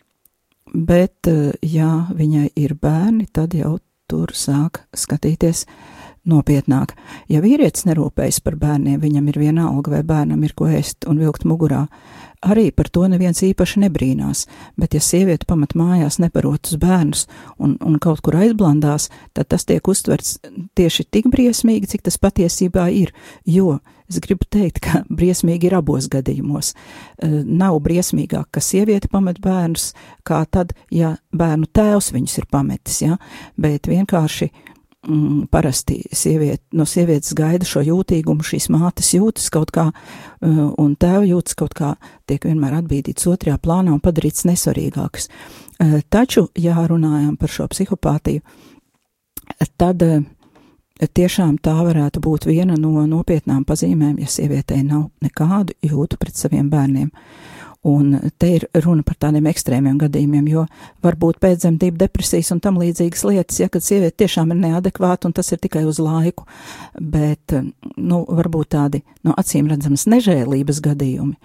bet, 0.74 1.16
e, 1.32 1.54
ja 1.64 1.94
viņai 2.12 2.50
ir 2.60 2.76
bērni, 2.76 3.30
tad 3.32 3.56
jau 3.56 3.78
tur 4.10 4.34
sāk 4.36 4.82
skatīties 4.96 5.64
nopietnāk. 6.28 6.92
Ja 7.32 7.40
vīrietis 7.40 7.86
nerūpējas 7.88 8.42
par 8.44 8.58
bērniem, 8.60 9.00
viņam 9.00 9.30
ir 9.32 9.38
viena 9.40 9.70
alga 9.70 9.94
vai 9.96 10.02
bērnam 10.06 10.42
ir 10.44 10.52
ko 10.58 10.68
ēst 10.68 11.08
un 11.08 11.22
vilkt 11.22 11.46
mugurā, 11.48 11.86
Arī 12.40 12.70
par 12.72 12.88
to 12.88 13.02
neviens 13.04 13.42
īpaši 13.44 13.82
nebrīnās, 13.82 14.46
bet 14.80 14.94
ja 14.96 15.00
sieviete 15.04 15.44
pamat 15.44 15.74
mājās 15.76 16.16
neparotus 16.22 16.78
bērnus 16.80 17.26
un, 17.60 17.74
un 17.84 17.98
kaut 18.00 18.22
kur 18.24 18.38
aizblandās, 18.40 19.10
tad 19.36 19.50
tas 19.52 19.68
tiek 19.68 19.84
uztverts 19.84 20.38
tieši 20.78 21.04
tik 21.12 21.28
briesmīgi, 21.28 21.90
cik 21.92 22.06
tas 22.08 22.16
patiesībā 22.16 22.86
ir, 22.96 23.12
jo 23.44 23.76
es 24.10 24.22
gribu 24.24 24.46
teikt, 24.50 24.80
ka 24.84 25.02
briesmīgi 25.10 25.70
ir 25.70 25.76
abos 25.78 26.08
gadījumos. 26.10 26.72
Nav 27.46 27.78
briesmīgāk, 27.84 28.48
ka 28.54 28.62
sieviete 28.64 29.10
pamet 29.12 29.40
bērnus, 29.42 29.92
kā 30.26 30.42
tad, 30.50 30.74
ja 30.94 31.16
bērnu 31.36 31.70
tēvs 31.72 32.10
viņus 32.16 32.40
ir 32.42 32.50
pametis, 32.50 33.00
ja, 33.04 33.18
bet 33.60 33.88
vienkārši 33.90 34.50
mm, 35.06 35.46
parasti 35.52 36.00
sieviet, 36.12 36.62
no 36.76 36.86
sievietes 36.88 37.34
gaida 37.36 37.68
šo 37.68 37.82
jūtīgumu, 37.86 38.44
šīs 38.46 38.70
mātes 38.72 39.12
jūtas 39.16 39.50
kaut 39.52 39.72
kā, 39.74 39.90
uh, 39.90 40.64
un 40.80 40.96
tēva 41.00 41.24
jūtas 41.28 41.58
kaut 41.58 41.76
kā, 41.78 41.94
tiek 42.30 42.44
vienmēr 42.48 42.80
atbīdīts 42.80 43.28
otrajā 43.30 43.60
plānā 43.62 43.94
un 43.94 44.02
padarīts 44.04 44.46
nesvarīgāks. 44.48 45.30
Uh, 45.80 46.00
taču, 46.10 46.48
ja 46.58 46.76
runājam 46.88 47.36
par 47.40 47.52
šo 47.52 47.68
psihopātiju, 47.70 48.44
tad 49.80 50.04
uh, 50.06 50.20
tiešām 51.00 51.56
tā 51.62 51.74
varētu 51.80 52.20
būt 52.20 52.46
viena 52.50 52.76
no 52.78 53.06
nopietnām 53.08 53.64
pazīmēm, 53.68 54.18
ja 54.20 54.28
sievietei 54.28 54.82
nav 54.84 55.08
nekādu 55.24 55.76
jūtu 55.86 56.18
pret 56.20 56.36
saviem 56.36 56.68
bērniem. 56.70 57.10
Un 57.88 58.12
te 58.36 58.48
ir 58.58 58.66
runa 58.84 59.00
par 59.06 59.16
tādiem 59.24 59.46
ekstrēmiem 59.48 59.96
gadījumiem, 60.02 60.48
jo 60.52 60.66
var 61.00 61.16
būt 61.16 61.38
pēcdzemdību 61.40 61.96
depresijas 62.02 62.50
un 62.52 62.60
tam 62.60 62.76
līdzīgas 62.76 63.22
lietas, 63.24 63.60
ja 63.62 63.70
kad 63.72 63.84
sieviete 63.84 64.18
tiešām 64.20 64.52
ir 64.52 64.58
neadekvāta 64.66 65.30
un 65.30 65.32
tas 65.36 65.48
ir 65.48 65.62
tikai 65.64 65.86
uz 65.88 65.96
laiku, 66.02 66.44
bet, 67.00 67.56
nu, 67.96 68.20
varbūt 68.28 68.74
tādi, 68.76 69.00
no 69.24 69.32
acīm 69.40 69.70
redzamas 69.72 70.04
nežēlības 70.12 70.82
gadījumi, 70.84 71.38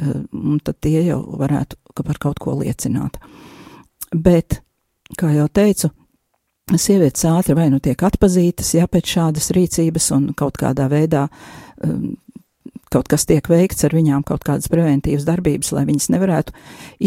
eh, 0.00 0.16
un 0.32 0.64
tad 0.64 0.80
tie 0.80 1.02
jau 1.10 1.20
varētu 1.44 1.76
par 2.00 2.24
kaut 2.24 2.40
ko 2.40 2.56
liecināt. 2.62 3.20
Bet, 4.16 4.62
kā 5.20 5.34
jau 5.36 5.48
teicu, 5.52 5.92
sievietes 6.74 7.22
ātri 7.30 7.54
vai 7.54 7.68
nu 7.70 7.78
tiek 7.78 8.00
atpazītas, 8.02 8.72
ja 8.74 8.88
pēc 8.90 9.12
šādas 9.14 9.52
rīcības 9.54 10.08
un 10.16 10.30
kaut 10.34 10.56
kādā 10.58 10.88
veidā 10.90 11.28
um, 11.86 12.16
kaut 12.90 13.06
kas 13.10 13.22
tiek 13.28 13.46
veikts 13.46 13.86
ar 13.86 13.94
viņām, 13.94 14.24
kaut 14.26 14.42
kādas 14.46 14.66
preventīvas 14.72 15.28
darbības, 15.28 15.70
lai 15.76 15.84
viņas 15.86 16.08
nevarētu 16.16 16.54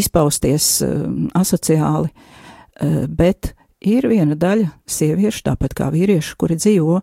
izpausties 0.00 0.68
uh, 0.86 1.02
asociāli, 1.36 2.08
uh, 2.08 3.04
bet 3.04 3.52
ir 3.84 4.08
viena 4.08 4.32
daļa 4.32 4.70
sieviešu, 4.88 5.44
tāpat 5.50 5.76
kā 5.76 5.90
vīriešu, 5.92 6.38
kuri 6.40 6.56
dzīvo 6.56 6.96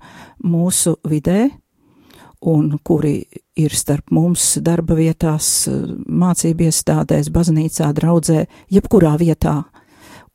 mūsu 0.50 0.96
vidē 1.06 1.52
un 2.50 2.74
kuri 2.82 3.20
ir 3.58 3.78
starp 3.78 4.10
mums 4.18 4.56
darba 4.66 4.98
vietās, 4.98 5.52
uh, 5.70 5.94
mācību 5.94 6.72
iestādēs, 6.72 7.30
baznīcā, 7.38 7.94
draudzē, 8.02 8.48
jebkurā 8.74 9.14
vietā, 9.22 9.60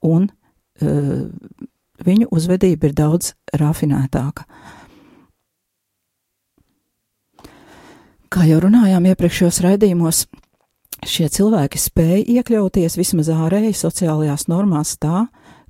un 0.07 0.31
uh, 0.31 1.27
viņu 2.07 2.31
uzvedība 2.35 2.91
ir 2.91 2.97
daudz 2.99 3.33
rafinētāka. 3.59 4.47
Kā 8.33 8.47
jau 8.49 8.63
runājām 8.65 9.11
iepriekšējos 9.11 9.59
raidījumos, 9.61 10.27
šie 11.05 11.27
cilvēki 11.29 11.81
spēja 11.81 12.23
iekļauties 12.39 12.97
vismaz 12.97 13.29
ārēji 13.33 13.75
sociālajās 13.77 14.47
normās 14.49 14.95
tā, 15.03 15.27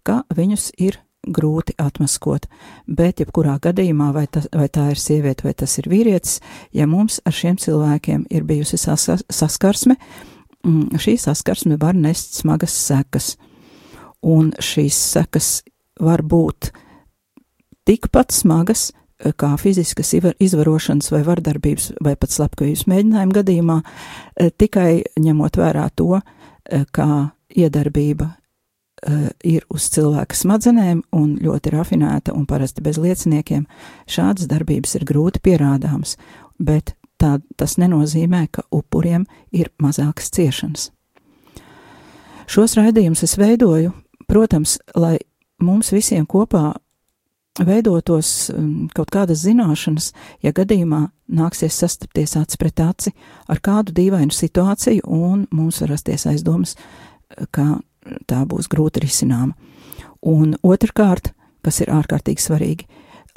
ka 0.06 0.22
viņus 0.30 0.70
ir 0.78 1.00
grūti 1.22 1.74
atmaskot, 1.78 2.48
bet 2.86 3.22
jebkurā 3.22 3.56
gadījumā, 3.62 4.10
vai, 4.14 4.26
tas, 4.30 4.48
vai 4.54 4.66
tā 4.72 4.88
ir 4.92 4.98
sieviete 4.98 5.46
vai 5.46 5.54
tas 5.58 5.76
ir 5.78 5.86
vīrietis, 5.90 6.40
ja 6.74 6.88
mums 6.90 7.20
ar 7.26 7.34
šiem 7.36 7.58
cilvēkiem 7.62 8.26
ir 8.30 8.46
bijusi 8.46 8.78
sas, 8.80 9.06
saskarsme, 9.30 9.96
mm, 10.66 10.98
šī 11.02 11.16
saskarsme 11.22 11.78
var 11.82 11.98
nest 11.98 12.34
smagas 12.40 12.74
sekas, 12.74 13.36
un 14.22 14.50
šīs 14.58 14.98
sekas 15.14 15.52
var 16.02 16.24
būt 16.26 16.72
tikpat 17.88 18.34
smagas, 18.34 18.90
kā 19.38 19.52
fiziskas 19.60 20.12
izvarošanas 20.18 21.10
vai 21.12 21.22
vardarbības 21.26 21.92
vai 22.02 22.14
pat 22.18 22.34
slepkavības 22.34 22.86
mēģinājuma 22.90 23.38
gadījumā, 23.38 23.80
eh, 24.36 24.50
tikai 24.50 25.02
ņemot 25.20 25.58
vērā 25.58 25.88
to, 25.96 26.20
eh, 26.70 26.84
kā 26.92 27.32
iedarbība 27.54 28.36
eh, 29.04 29.30
ir 29.44 29.62
uz 29.70 29.88
cilvēka 29.90 30.34
smadzenēm 30.34 31.02
un 31.12 31.36
ļoti 31.38 31.72
rafinēta 31.72 32.34
un 32.36 32.46
parasti 32.46 32.82
bez 32.82 32.98
lieciniekiem, 32.98 33.66
šādas 34.06 34.46
darbības 34.46 34.94
ir 34.94 35.04
grūti 35.04 35.40
pierādāmas, 35.42 36.16
bet 36.60 36.94
tā, 37.18 37.40
tas 37.56 37.76
nenozīmē, 37.76 38.48
ka 38.52 38.62
upuriem 38.70 39.26
ir 39.52 39.70
mazākas 39.82 40.30
ciešanas. 40.30 40.90
Šos 42.46 42.76
raidījumus 42.76 43.22
es 43.22 43.36
veidoju, 43.36 43.92
protams, 44.28 44.78
lai 44.94 45.18
mums 45.62 45.92
visiem 45.94 46.26
kopā 46.28 46.72
veidotos 47.60 48.50
um, 48.52 48.88
kaut 48.94 49.12
kādas 49.12 49.44
zināšanas, 49.44 50.12
ja 50.44 50.54
gadījumā 50.56 51.04
nāksies 51.32 51.76
sastapties 51.82 52.36
aci 52.40 52.58
pret 52.60 52.80
aci 52.80 53.12
ar 53.52 53.60
kādu 53.64 53.94
dīvainu 53.96 54.32
situāciju, 54.32 55.04
un 55.04 55.46
mums 55.52 55.82
var 55.82 55.92
rasties 55.94 56.26
aizdomas, 56.30 56.76
ka 57.52 57.78
tā 58.28 58.42
būs 58.48 58.70
grūti 58.72 59.04
risināma. 59.04 59.54
Un 60.22 60.56
otrkārt, 60.62 61.32
kas 61.62 61.80
ir 61.82 61.92
ārkārtīgi 61.92 62.42
svarīgi, 62.42 62.86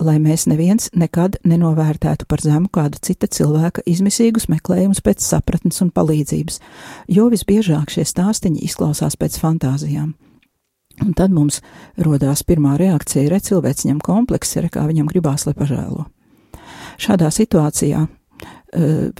lai 0.03 0.17
mēs 0.19 0.45
neviens 0.51 0.89
nekad 0.95 1.39
nenovērtētu 1.47 2.27
par 2.27 2.43
zemu 2.43 2.69
kādu 2.73 2.99
cita 3.01 3.29
cilvēka 3.31 3.85
izmisīgus 3.87 4.49
meklējumus 4.51 5.01
pēc 5.05 5.23
sapratnes 5.23 5.81
un 5.85 5.91
palīdzības, 5.95 6.59
jo 7.07 7.29
visbiežāk 7.31 7.93
šie 7.95 8.05
stāstiņi 8.07 8.65
izklausās 8.67 9.15
pēc 9.19 9.39
fantāzijām. 9.39 10.13
Un 11.03 11.11
tad 11.17 11.33
mums 11.35 11.59
rodās 11.99 12.45
pirmā 12.47 12.77
reakcija, 12.79 13.27
re 13.31 13.41
cilvēks 13.43 13.87
ņem 13.89 13.99
kompleksi, 14.03 14.61
re 14.63 14.69
kā 14.71 14.85
viņam 14.87 15.09
gribās, 15.11 15.43
lai 15.47 15.55
pažēlo. 15.57 16.05
Šādā 17.01 17.27
situācijā 17.33 18.05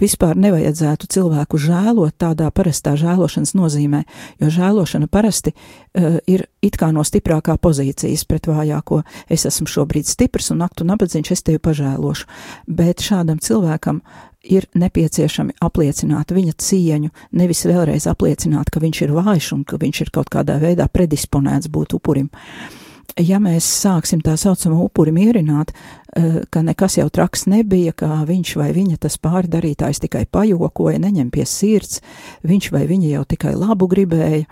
vispār 0.00 0.36
nevajadzētu 0.36 1.08
cilvēku 1.12 1.58
žēlot 1.60 2.16
tādā 2.20 2.50
parastā 2.54 2.94
žēlošanas 2.98 3.54
nozīmē, 3.56 4.02
jo 4.42 4.50
žēlošana 4.52 5.08
parasti 5.12 5.52
uh, 5.54 6.18
ir 6.28 6.46
it 6.64 6.78
kā 6.80 6.90
no 6.92 7.04
stiprākā 7.06 7.56
pozīcijas 7.62 8.26
pret 8.28 8.48
vājāko. 8.50 9.02
Es 9.32 9.46
esmu 9.48 9.68
šobrīd 9.70 10.08
stiprs 10.08 10.52
un 10.54 10.64
aktu 10.66 10.86
nabadzīgs, 10.88 11.34
es 11.34 11.44
tevi 11.46 11.62
pažēlošu. 11.62 12.28
Bet 12.66 13.04
šādam 13.04 13.40
cilvēkam 13.42 14.02
ir 14.46 14.68
nepieciešami 14.78 15.58
apliecināt 15.64 16.32
viņa 16.34 16.56
cieņu, 16.62 17.12
nevis 17.38 17.64
vēlreiz 17.66 18.06
apliecināt, 18.10 18.70
ka 18.70 18.82
viņš 18.82 19.04
ir 19.06 19.14
vājš 19.16 19.52
un 19.58 19.64
ka 19.66 19.80
viņš 19.82 20.02
ir 20.04 20.12
kaut 20.14 20.30
kādā 20.32 20.60
veidā 20.62 20.86
predisponēts 20.92 21.72
būt 21.72 21.96
upurim. 21.98 22.30
Uh, 22.30 22.85
ja 23.20 23.38
mēs 23.42 23.66
sāksim 23.82 24.20
tā 24.24 24.36
saucamo 24.40 24.82
upuri 24.84 25.12
mierināt, 25.14 25.72
eh, 26.16 26.42
ka 26.50 26.62
nekas 26.62 26.98
jau 26.98 27.08
traks 27.10 27.46
nebija, 27.46 27.92
ka 27.92 28.24
viņš 28.26 28.56
vai 28.56 28.72
viņa 28.72 28.98
tas 29.00 29.18
pārdarītājs 29.18 30.00
tikai 30.00 30.26
pajokoja, 30.26 30.98
neņem 30.98 31.30
pie 31.30 31.44
sirds, 31.44 32.00
viņš 32.42 32.70
vai 32.72 32.86
viņa 32.86 33.08
jau 33.08 33.24
tikai 33.24 33.54
labu 33.54 33.88
gribēja, 33.88 34.46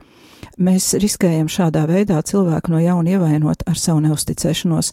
mēs 0.59 0.95
riskējam 1.01 1.49
šādā 1.49 1.87
veidā 1.89 2.23
cilvēku 2.23 2.71
no 2.71 2.79
jauna 2.79 3.17
ievainot 3.17 3.65
ar 3.67 3.79
savu 3.79 4.01
neusticēšanos, 4.01 4.93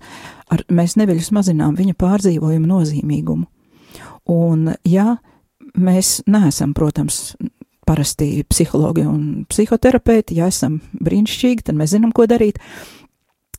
ar, 0.49 0.63
mēs 0.69 0.97
neviļus 0.97 1.31
mazinām 1.31 1.75
viņa 1.75 1.93
pārdzīvojumu 1.93 2.67
nozīmīgumu. 2.67 3.45
Un, 4.31 4.73
ja 4.85 5.17
mēs 5.75 6.21
neesam, 6.27 6.73
protams, 6.73 7.35
parasti 7.87 8.43
psihologi 8.49 9.03
un 9.07 9.45
psihoterapeiti, 9.49 10.37
ja 10.39 10.47
esam 10.51 10.79
brīnišķīgi, 11.03 11.65
tad 11.67 11.79
mēs 11.79 11.95
zinām, 11.95 12.13
ko 12.15 12.27
darīt. 12.29 12.61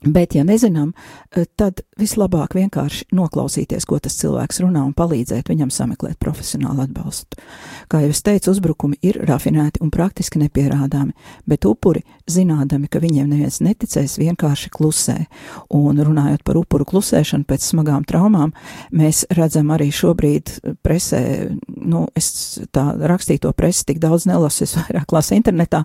Bet, 0.02 0.34
ja 0.34 0.42
nezinām, 0.44 0.92
eh, 1.30 1.44
tad 1.56 1.80
vislabāk 1.98 2.56
vienkārši 2.58 3.04
noklausīties, 3.14 3.86
ko 3.86 4.00
tas 4.02 4.16
cilvēks 4.18 4.58
runā 4.64 4.82
un 4.82 4.94
palīdzēt 4.94 5.46
viņam 5.46 5.70
sameklēt 5.70 6.18
profesionālu 6.18 6.82
atbalstu. 6.82 7.38
Kā 7.88 8.00
jau 8.02 8.10
es 8.10 8.22
teicu, 8.22 8.50
uzbrukumi 8.50 8.98
ir 9.02 9.20
rafinēti 9.28 9.78
un 9.80 9.90
praktiski 9.90 10.40
nepierādāmi, 10.42 11.12
bet 11.46 11.66
upuri, 11.68 12.02
zinādami, 12.26 12.88
ka 12.90 12.98
viņiem 12.98 13.28
neviens 13.30 13.60
neticēs, 13.62 14.18
vienkārši 14.18 14.70
klusē. 14.74 15.26
Un 15.70 15.98
runājot 16.02 16.42
par 16.42 16.58
upuru 16.58 16.84
klusēšanu 16.84 17.46
pēc 17.46 17.68
smagām 17.70 18.04
traumām, 18.08 18.52
mēs 18.90 19.24
redzam 19.30 19.70
arī 19.70 19.90
šobrīd 19.94 20.56
presē, 20.82 21.22
nu, 21.76 22.08
es 22.16 22.58
tā 22.72 22.88
rakstīto 22.98 23.52
presi 23.52 23.86
tik 23.86 24.02
daudz 24.02 24.26
nelasu, 24.26 24.64
es 24.64 24.74
vairāk 24.80 25.14
lasu 25.14 25.36
internetā, 25.38 25.84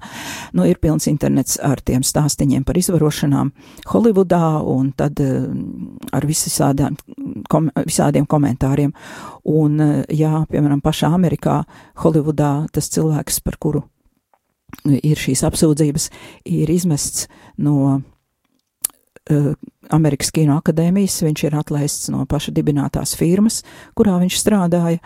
nu, 0.57 0.65
ir 0.65 0.81
pilns 0.81 1.07
internets 1.07 1.59
ar 1.61 1.81
tiem 1.85 2.01
stāstiņiem 2.01 2.65
par 2.65 2.81
izvarošanām. 2.81 3.53
Holivudā 4.07 4.61
un 4.63 4.93
tad 4.95 5.19
eh, 5.19 5.43
ar 6.15 6.23
visādām, 6.23 6.95
kom, 7.51 7.67
visādiem 7.83 8.23
komentāriem. 8.23 8.93
Un, 9.51 9.81
eh, 9.83 10.03
jā, 10.15 10.45
piemēram, 10.47 10.79
pašā 10.81 11.09
Amerikā, 11.11 11.59
Holivudā 11.99 12.69
tas 12.71 12.87
cilvēks, 12.93 13.41
par 13.43 13.57
kuru 13.59 13.83
ir 14.87 15.19
šīs 15.19 15.43
apsūdzības, 15.47 16.07
ir 16.51 16.71
izmests 16.71 17.27
no 17.63 17.75
uh, 17.97 19.53
Amerikas 19.95 20.31
Kino 20.35 20.57
akadēmijas, 20.59 21.21
viņš 21.23 21.43
ir 21.47 21.55
atlaists 21.55 22.11
no 22.11 22.25
paša 22.27 22.51
dibinātās 22.55 23.15
firmas, 23.15 23.61
kurā 23.95 24.17
viņš 24.19 24.39
strādāja, 24.39 24.99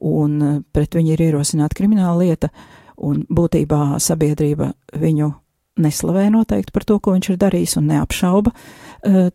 un 0.00 0.62
pret 0.72 0.96
viņu 0.96 1.16
ir 1.16 1.24
ierosināta 1.30 1.80
krimināla 1.80 2.28
lieta, 2.28 2.52
un 3.00 3.24
būtībā 3.24 3.96
sabiedrība 4.04 4.74
viņu 5.00 5.32
neslavē 5.80 6.28
noteikti 6.34 6.74
par 6.74 6.86
to, 6.88 6.98
ko 7.00 7.14
viņš 7.16 7.30
ir 7.32 7.38
darījis 7.42 7.76
un 7.80 7.90
neapšauba 7.92 8.52
uh, 8.52 9.28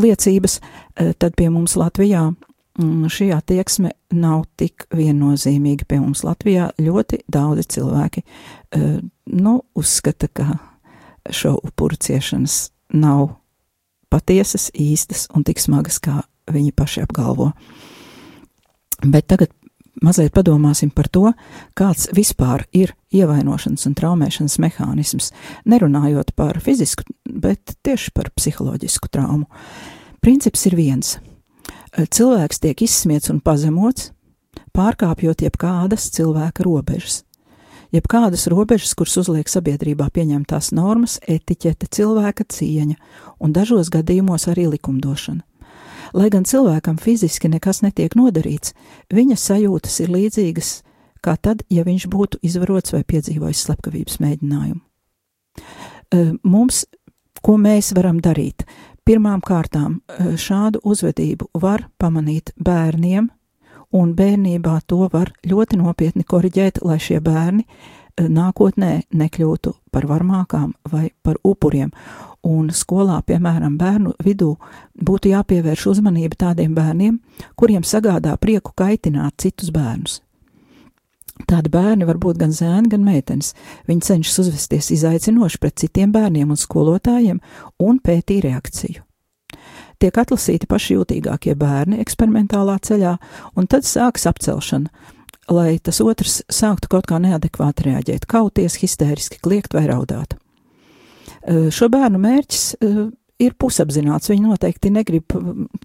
liecības, 0.00 0.58
uh, 0.60 1.12
tad 1.18 1.36
pie 1.38 1.48
mums 1.52 1.76
Latvijā 1.80 2.24
um, 2.30 3.04
šī 3.12 3.30
attieksme 3.36 3.92
nav 4.14 4.44
tik 4.60 4.86
viennozīmīga. 4.94 5.88
Pie 5.88 6.00
mums 6.02 6.24
Latvijā 6.26 6.70
ļoti 6.80 7.22
daudzi 7.32 7.68
cilvēki 7.76 8.24
uh, 8.24 8.98
nu, 9.32 9.54
uzskata, 9.78 10.28
ka 10.28 10.58
šo 11.30 11.56
upuru 11.62 11.96
ciešanas 11.96 12.72
nav 12.92 13.36
patiesas, 14.12 14.68
īstas 14.76 15.28
un 15.32 15.44
tik 15.46 15.60
smagas, 15.62 16.00
kā 16.02 16.20
viņi 16.52 16.74
paši 16.76 17.04
apgalvo. 17.06 17.52
Bet 19.02 19.28
tagad 19.30 19.52
mazliet 20.00 20.32
padomāsim 20.34 20.92
par 20.94 21.08
to, 21.12 21.32
kāds 21.78 22.08
vispār 22.16 22.64
ir 22.72 22.94
ievainošanas 23.12 23.84
un 23.88 23.96
traumēšanas 23.98 24.58
mehānisms, 24.62 25.32
nerunājot 25.68 26.32
par 26.38 26.60
fizisku, 26.64 27.04
bet 27.26 27.76
tieši 27.84 28.14
par 28.16 28.30
psiholoģisku 28.36 29.10
traumu. 29.12 29.48
Princips 30.22 30.64
ir 30.70 30.78
viens. 30.78 31.18
Cilvēks 31.92 32.62
tiek 32.62 32.86
izsmiets 32.86 33.28
un 33.32 33.42
pazemots, 33.44 34.12
pārkāpjot 34.72 35.44
jebkādas 35.44 36.08
cilvēka 36.14 36.64
robežas. 36.64 37.22
Jebkādas 37.92 38.46
robežas, 38.48 38.94
kuras 38.96 39.18
uzliek 39.20 39.50
sabiedrībā 39.52 40.06
pieņemtās 40.16 40.70
normas, 40.72 41.18
etiķete, 41.28 41.90
cilvēka 41.92 42.46
cieņa 42.48 42.96
un 43.44 43.52
dažos 43.52 43.92
gadījumos 43.92 44.48
arī 44.48 44.70
likumdošana. 44.72 45.44
Lai 46.12 46.28
gan 46.32 46.44
cilvēkam 46.44 46.98
fiziski 47.00 47.48
nekas 47.48 47.82
netiek 47.82 48.14
nodarīts, 48.18 48.74
viņa 49.12 49.36
sajūtas 49.40 50.00
ir 50.04 50.12
līdzīgas 50.12 50.72
kā 51.22 51.36
tad, 51.38 51.62
ja 51.70 51.84
viņš 51.86 52.08
būtu 52.10 52.40
izvarots 52.44 52.94
vai 52.94 53.02
piedzīvojis 53.06 53.66
slepkavības 53.66 54.18
mēģinājumu. 54.22 54.80
Mums, 56.42 56.84
ko 57.42 57.56
mēs 57.60 57.92
varam 57.96 58.20
darīt? 58.22 58.66
Pirmām 59.06 59.40
kārtām 59.42 60.00
šādu 60.38 60.82
uzvedību 60.86 61.48
var 61.62 61.88
pamanīt 61.98 62.52
bērniem, 62.58 63.30
un 63.92 64.12
bērnībā 64.16 64.78
to 64.86 65.08
var 65.12 65.32
ļoti 65.46 65.78
nopietni 65.80 66.24
koriģēt, 66.24 66.82
lai 66.86 66.98
šie 67.02 67.20
bērni 67.24 67.66
nākotnē 68.20 69.02
nekļūtu 69.12 69.72
par 69.92 70.06
varmākām 70.10 70.72
vai 70.92 71.10
par 71.22 71.38
upuriem 71.44 71.92
un 72.42 72.70
skolā, 72.74 73.20
piemēram, 73.26 73.76
bērnu 73.78 74.16
vidū 74.24 74.56
būtu 74.98 75.32
jāpievērš 75.32 75.86
uzmanība 75.94 76.38
tādiem 76.46 76.74
bērniem, 76.74 77.20
kuriem 77.56 77.86
sagādā 77.86 78.34
prieku 78.40 78.74
kaitināt 78.76 79.38
citus 79.42 79.70
bērnus. 79.74 80.20
Tādi 81.48 81.72
bērni 81.72 82.06
var 82.06 82.18
būt 82.22 82.38
gan 82.38 82.52
zēni, 82.54 82.90
gan 82.92 83.04
meitenes. 83.06 83.52
Viņi 83.88 84.04
cenšas 84.06 84.42
uzvesties 84.44 84.90
izaicinoši 84.94 85.58
pret 85.62 85.80
citiem 85.80 86.12
bērniem 86.12 86.52
un 86.52 86.60
skolotājiem 86.60 87.40
un 87.82 87.98
pētī 88.04 88.42
reakciju. 88.44 89.02
Tiek 90.02 90.16
atlasīti 90.18 90.66
paši 90.66 90.96
jūtīgākie 90.96 91.54
bērni 91.58 92.00
eksperimentālā 92.02 92.74
ceļā, 92.82 93.16
un 93.54 93.68
tad 93.70 93.86
sākas 93.86 94.26
apcelšana, 94.26 94.90
lai 95.52 95.76
tas 95.82 96.00
otrs 96.04 96.40
sāktu 96.52 96.90
kaut 96.92 97.08
kā 97.10 97.20
neadekvāti 97.22 97.88
reaģēt, 97.90 98.26
kauties, 98.30 98.78
histēriski 98.82 99.40
kliegt 99.44 99.76
vai 99.76 99.86
raudāt. 99.90 100.36
Šo 101.46 101.88
bērnu 101.92 102.20
mērķis 102.22 102.64
ir 103.42 103.54
pusapzināts. 103.58 104.30
Viņi 104.30 104.46
noteikti 104.46 104.92
negrib 104.94 105.34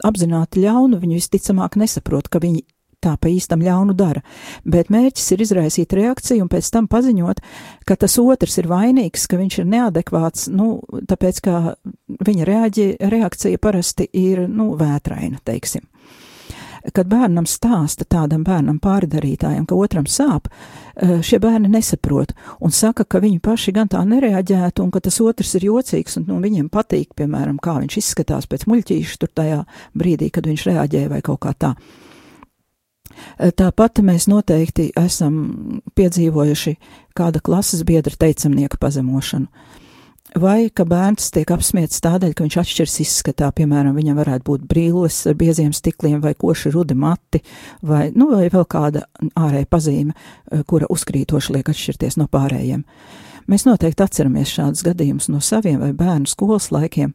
apzināti 0.06 0.64
ļaunu, 0.66 1.00
viņi 1.02 1.20
visticamāk 1.20 1.78
nesaprot, 1.82 2.30
ka 2.30 2.42
viņi 2.44 2.64
tā 3.04 3.14
pa 3.22 3.30
īstam 3.30 3.62
ļaunu 3.62 3.94
dara. 3.98 4.24
Bet 4.66 4.90
mērķis 4.94 5.28
ir 5.36 5.44
izraisīt 5.46 5.94
reakciju 5.94 6.46
un 6.46 6.52
pēc 6.52 6.70
tam 6.74 6.88
paziņot, 6.90 7.42
ka 7.88 7.98
tas 8.00 8.18
otrs 8.22 8.58
ir 8.62 8.70
vainīgs, 8.72 9.28
ka 9.30 9.38
viņš 9.40 9.60
ir 9.62 9.70
neadekvāts, 9.74 10.48
nu, 10.54 10.80
tāpēc, 11.10 11.42
ka 11.46 11.78
viņa 12.26 12.48
reaģi, 12.50 12.88
reakcija 13.14 13.62
parasti 13.62 14.10
ir, 14.18 14.48
nu, 14.50 14.72
vētraina, 14.80 15.42
teiksim 15.46 15.86
kad 16.94 17.08
bērnam 17.10 17.46
stāsta 17.50 18.06
tādam 18.08 18.44
bērnam 18.48 18.80
pārdarītājam, 18.84 19.66
ka 19.68 19.76
otram 19.76 20.06
sāp, 20.06 20.48
eh, 20.96 21.20
šie 21.22 21.40
bērni 21.44 21.70
nesaprot 21.72 22.34
un 22.62 22.72
saka, 22.72 23.04
ka 23.04 23.20
viņi 23.20 23.42
paši 23.42 23.74
gan 23.74 23.88
tā 23.88 24.04
nereaģētu 24.08 24.84
un 24.84 24.92
ka 24.92 25.00
tas 25.00 25.20
otrs 25.22 25.56
ir 25.56 25.68
jocīgs 25.68 26.18
un 26.18 26.26
nu, 26.28 26.40
viņiem 26.42 26.70
patīk, 26.70 27.14
piemēram, 27.16 27.60
kā 27.60 27.80
viņš 27.82 27.98
izskatās 27.98 28.48
pēc 28.48 28.68
muļķīša 28.68 29.18
tur 29.18 29.30
tajā 29.34 29.66
brīdī, 29.96 30.32
kad 30.32 30.46
viņš 30.46 30.68
reaģēja 30.72 31.10
vai 31.10 31.22
kaut 31.22 31.40
kā 31.40 31.54
tā. 31.54 31.76
Eh, 33.40 33.52
tāpat 33.52 34.02
mēs 34.04 34.28
noteikti 34.28 34.92
esam 34.96 35.82
piedzīvojuši 35.96 36.78
kāda 37.18 37.42
klases 37.42 37.84
biedra 37.84 38.16
teicamnieka 38.16 38.78
pazemošanu. 38.80 39.48
Vai 40.36 40.68
ka 40.76 40.84
bērns 40.84 41.30
tiek 41.32 41.48
apsmiets 41.56 42.02
tādēļ, 42.04 42.34
ka 42.36 42.44
viņš 42.44 42.58
atšķiras 42.60 42.96
izskatā, 43.00 43.48
piemēram, 43.56 43.96
viņam 43.96 44.18
varētu 44.20 44.44
būt 44.50 44.66
brīles 44.68 45.22
ar 45.30 45.38
bieziem 45.40 45.72
stikliem 45.74 46.20
vai 46.22 46.34
koši 46.36 46.74
rudi 46.76 46.98
mati, 47.00 47.40
vai, 47.82 48.10
nu, 48.12 48.28
vai 48.34 48.50
vēl 48.52 48.66
kāda 48.68 49.06
ārēja 49.40 49.70
pazīme, 49.72 50.14
eh, 50.52 50.66
kura 50.68 50.90
uzkrītoši 50.92 51.56
liek 51.56 51.72
atšķirties 51.72 52.20
no 52.20 52.28
pārējiem. 52.28 52.84
Mēs 53.48 53.64
noteikti 53.64 54.04
atceramies 54.04 54.52
šādus 54.52 54.84
gadījumus 54.84 55.30
no 55.32 55.40
saviem 55.40 55.80
vai 55.80 55.94
bērnu 55.96 56.28
skolas 56.28 56.68
laikiem. 56.76 57.14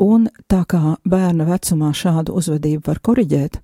Un 0.00 0.30
tā 0.48 0.64
kā 0.64 0.96
bērna 1.04 1.44
vecumā 1.44 1.92
šādu 1.92 2.32
uzvedību 2.40 2.86
var 2.88 3.02
koriģēt, 3.04 3.60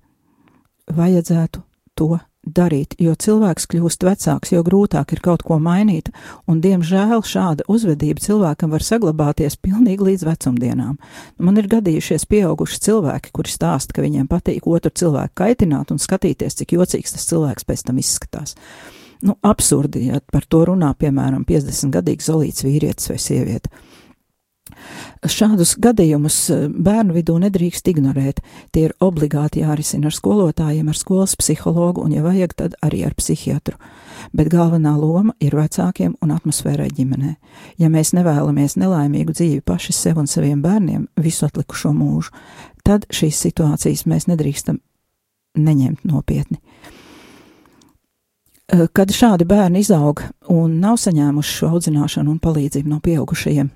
vajadzētu 0.93 1.63
to 1.97 2.19
darīt, 2.55 2.95
jo 3.01 3.15
cilvēks 3.15 3.67
kļūst 3.71 4.05
vecāks, 4.07 4.53
jo 4.53 4.63
grūtāk 4.65 5.13
ir 5.15 5.21
kaut 5.23 5.43
ko 5.47 5.59
mainīt, 5.63 6.11
un, 6.49 6.61
diemžēl, 6.63 7.21
šāda 7.25 7.67
uzvedība 7.71 8.23
cilvēkam 8.23 8.73
var 8.75 8.85
saglabāties 8.85 9.59
pilnīgi 9.61 10.11
līdz 10.11 10.27
vecumdienām. 10.27 10.99
Man 11.39 11.61
ir 11.61 11.69
gadījušies 11.71 12.27
pieauguši 12.29 12.81
cilvēki, 12.89 13.33
kuri 13.35 13.53
stāsta, 13.53 13.95
ka 13.95 14.05
viņiem 14.05 14.29
patīk 14.31 14.67
otru 14.67 14.91
cilvēku 14.91 15.37
kaitināt 15.43 15.93
un 15.93 16.01
skatīties, 16.01 16.57
cik 16.61 16.77
jocīgs 16.77 17.15
tas 17.15 17.27
cilvēks 17.29 17.67
pēc 17.69 17.85
tam 17.89 18.01
izskatās. 18.01 18.55
Nu, 19.21 19.35
absurdi, 19.43 20.05
ja 20.07 20.21
par 20.31 20.45
to 20.47 20.63
runā, 20.69 20.93
piemēram, 20.95 21.43
50-gadīgs 21.47 22.29
zolīts 22.29 22.63
vīrietis 22.63 23.11
vai 23.11 23.17
sieviete. 23.19 23.71
Šādus 25.27 25.75
gadījumus 25.81 26.37
eh, 26.53 26.67
bērnu 26.69 27.15
vidū 27.17 27.37
nedrīkst 27.43 27.89
ignorēt. 27.91 28.41
Tie 28.71 28.87
ir 28.87 28.95
obligāti 29.03 29.63
jārisina 29.63 30.09
ar 30.09 30.15
skolotājiem, 30.15 30.89
ar 30.89 30.97
skolas 30.97 31.35
psihologu 31.39 32.03
un, 32.05 32.13
ja 32.15 32.23
vajag, 32.25 32.55
tad 32.55 32.77
arī 32.85 33.03
ar 33.07 33.15
psihiatru. 33.19 33.79
Bet 34.35 34.51
galvenā 34.51 34.95
loma 34.99 35.35
ir 35.43 35.55
vecākiem 35.57 36.15
un 36.23 36.35
atmosfērai 36.35 36.89
ģimenē. 36.95 37.35
Ja 37.81 37.89
mēs 37.91 38.13
nevēlamies 38.17 38.77
nelaimīgu 38.79 39.35
dzīvi 39.35 39.63
paši 39.65 39.95
sev 39.95 40.21
un 40.21 40.27
saviem 40.27 40.61
bērniem 40.63 41.07
visu 41.19 41.47
atlikušo 41.47 41.93
mūžu, 41.95 42.31
tad 42.83 43.07
šīs 43.11 43.39
situācijas 43.47 44.05
mēs 44.09 44.29
nedrīkstam 44.31 44.79
neņemt 45.59 46.07
nopietni. 46.07 46.59
Eh, 48.69 48.85
kad 48.93 49.09
šādi 49.09 49.47
bērni 49.49 49.81
izaug 49.81 50.21
un 50.53 50.75
nav 50.79 50.99
saņēmuši 51.01 51.55
šo 51.57 51.69
audzināšanu 51.73 52.35
un 52.35 52.41
palīdzību 52.43 52.91
no 52.91 52.99
pieaugušajiem, 53.01 53.71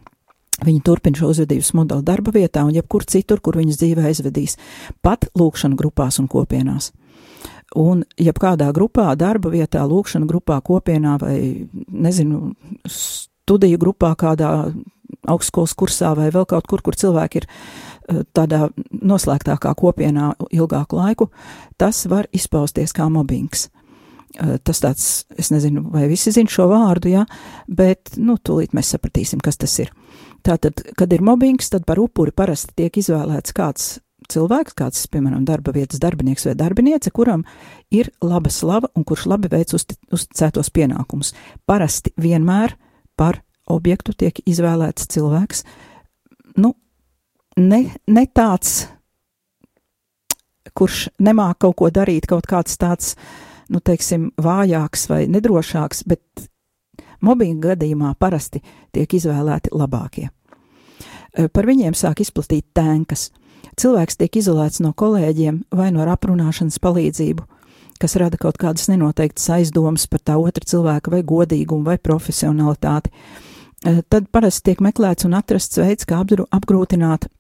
Viņi 0.62 0.84
turpina 0.86 1.18
šo 1.18 1.32
uzvedības 1.34 1.72
modeli 1.74 2.06
darba 2.06 2.34
vietā 2.36 2.62
un 2.68 2.76
jebkur 2.76 3.08
citur, 3.10 3.42
kur 3.42 3.58
viņas 3.58 3.80
dzīvē 3.82 4.06
aizvedīs, 4.12 4.58
pat 5.02 5.26
lūkšana 5.40 5.78
grupās 5.80 6.20
un 6.22 6.30
kopienās. 6.30 6.92
Un, 7.80 8.04
ja 8.22 8.36
kādā 8.38 8.68
grupā, 8.76 9.08
darba 9.18 9.50
vietā, 9.50 9.82
lūkšana 9.90 10.28
grupā, 10.30 10.60
kopienā 10.62 11.16
vai, 11.22 11.38
nezinu, 11.90 12.54
studiju 12.86 13.80
grupā, 13.82 14.14
kādā 14.20 14.52
augstskolas 15.30 15.74
kursā 15.78 16.14
vai 16.18 16.30
vēl 16.34 16.46
kaut 16.50 16.68
kur, 16.70 16.84
kur 16.86 16.98
cilvēki 16.98 17.42
ir 17.42 17.48
eh, 17.50 18.22
tādā 18.36 18.68
noslēgtākā 18.94 19.74
kopienā 19.80 20.34
ilgāku 20.54 21.00
laiku, 21.00 21.30
tas 21.82 22.06
var 22.12 22.30
izpausties 22.36 22.94
kā 22.94 23.10
mobbings. 23.10 23.70
Eh, 24.34 24.58
tas 24.66 24.82
tāds, 24.84 25.10
es 25.38 25.52
nezinu, 25.54 25.86
vai 25.94 26.08
visi 26.12 26.34
zin 26.36 26.50
šo 26.50 26.70
vārdu, 26.72 27.12
jā, 27.14 27.26
bet, 27.68 28.16
nu, 28.18 28.38
tūlīt 28.38 28.74
mēs 28.78 28.94
sapratīsim, 28.96 29.42
kas 29.44 29.60
tas 29.62 29.80
ir. 29.82 29.94
Tātad, 30.44 30.82
kad 31.00 31.14
ir 31.16 31.24
mobbings, 31.24 31.70
tad 31.72 31.86
par 31.88 32.02
upuri 32.04 32.34
parasti 32.36 32.76
tiek 32.82 32.98
izvēlēts 33.00 33.56
kāds 33.56 33.86
cilvēks, 34.32 34.76
kāds, 34.78 35.06
piemēram, 35.12 35.46
darba 35.48 35.74
vietas 35.76 36.02
darbinieks 36.04 36.48
vai 36.48 36.56
darbiniece, 36.60 37.12
kuram 37.16 37.46
ir 37.92 38.10
laba 38.24 38.52
slava 38.52 38.90
un 38.96 39.06
kurš 39.08 39.28
labi 39.32 39.52
veic 39.52 39.74
uzticētos 39.76 40.72
pienākumus. 40.76 41.34
Parasti 41.68 42.14
vienmēr 42.20 42.76
par 43.20 43.42
objektu 43.72 44.16
tiek 44.18 44.40
izvēlēts 44.50 45.08
cilvēks, 45.14 45.64
nu, 46.60 46.74
ne, 47.58 47.82
ne 48.08 48.26
tāds, 48.36 48.88
kurš 50.76 51.08
nemāk 51.24 51.62
kaut 51.64 51.78
ko 51.80 51.92
darīt, 51.94 52.28
kaut 52.28 52.48
kāds 52.50 52.76
tāds, 52.82 53.14
nu, 53.72 53.80
teiksim, 53.80 54.32
vājāks 54.42 55.08
vai 55.12 55.24
nedrošāks, 55.32 56.04
bet 56.10 56.50
Mobbinga 57.24 57.74
gadījumā 57.74 58.14
parasti 58.20 58.62
tiek 58.94 59.14
izvēlēti 59.20 59.72
labākie. 59.72 60.30
Eh, 61.34 61.48
par 61.48 61.66
viņiem 61.66 61.96
sāk 61.98 62.22
izplatīt 62.22 62.66
tēnkas. 62.78 63.32
Cilvēks 63.80 64.20
tiek 64.20 64.36
izolēts 64.38 64.84
no 64.84 64.92
kolēģiem 64.94 65.64
vai 65.74 65.90
no 65.92 66.04
aprunāšanas 66.06 66.78
palīdzību, 66.84 67.46
kas 68.00 68.18
rada 68.22 68.38
kaut 68.38 68.60
kādas 68.62 68.90
nenoteiktas 68.92 69.48
aizdomas 69.56 70.06
par 70.08 70.22
tā 70.22 70.36
otra 70.38 70.68
cilvēka 70.68 71.10
vai 71.10 71.24
godīgumu 71.24 71.88
vai 71.90 71.98
profesionalitāti. 71.98 73.10
Eh, 73.86 74.04
tad 74.10 74.30
parasti 74.32 74.70
tiek 74.70 74.84
meklēts 74.84 75.26
un 75.26 75.34
atrasts 75.34 75.80
veids, 75.82 76.06
kā 76.06 76.22
apgrūtināt 76.22 77.32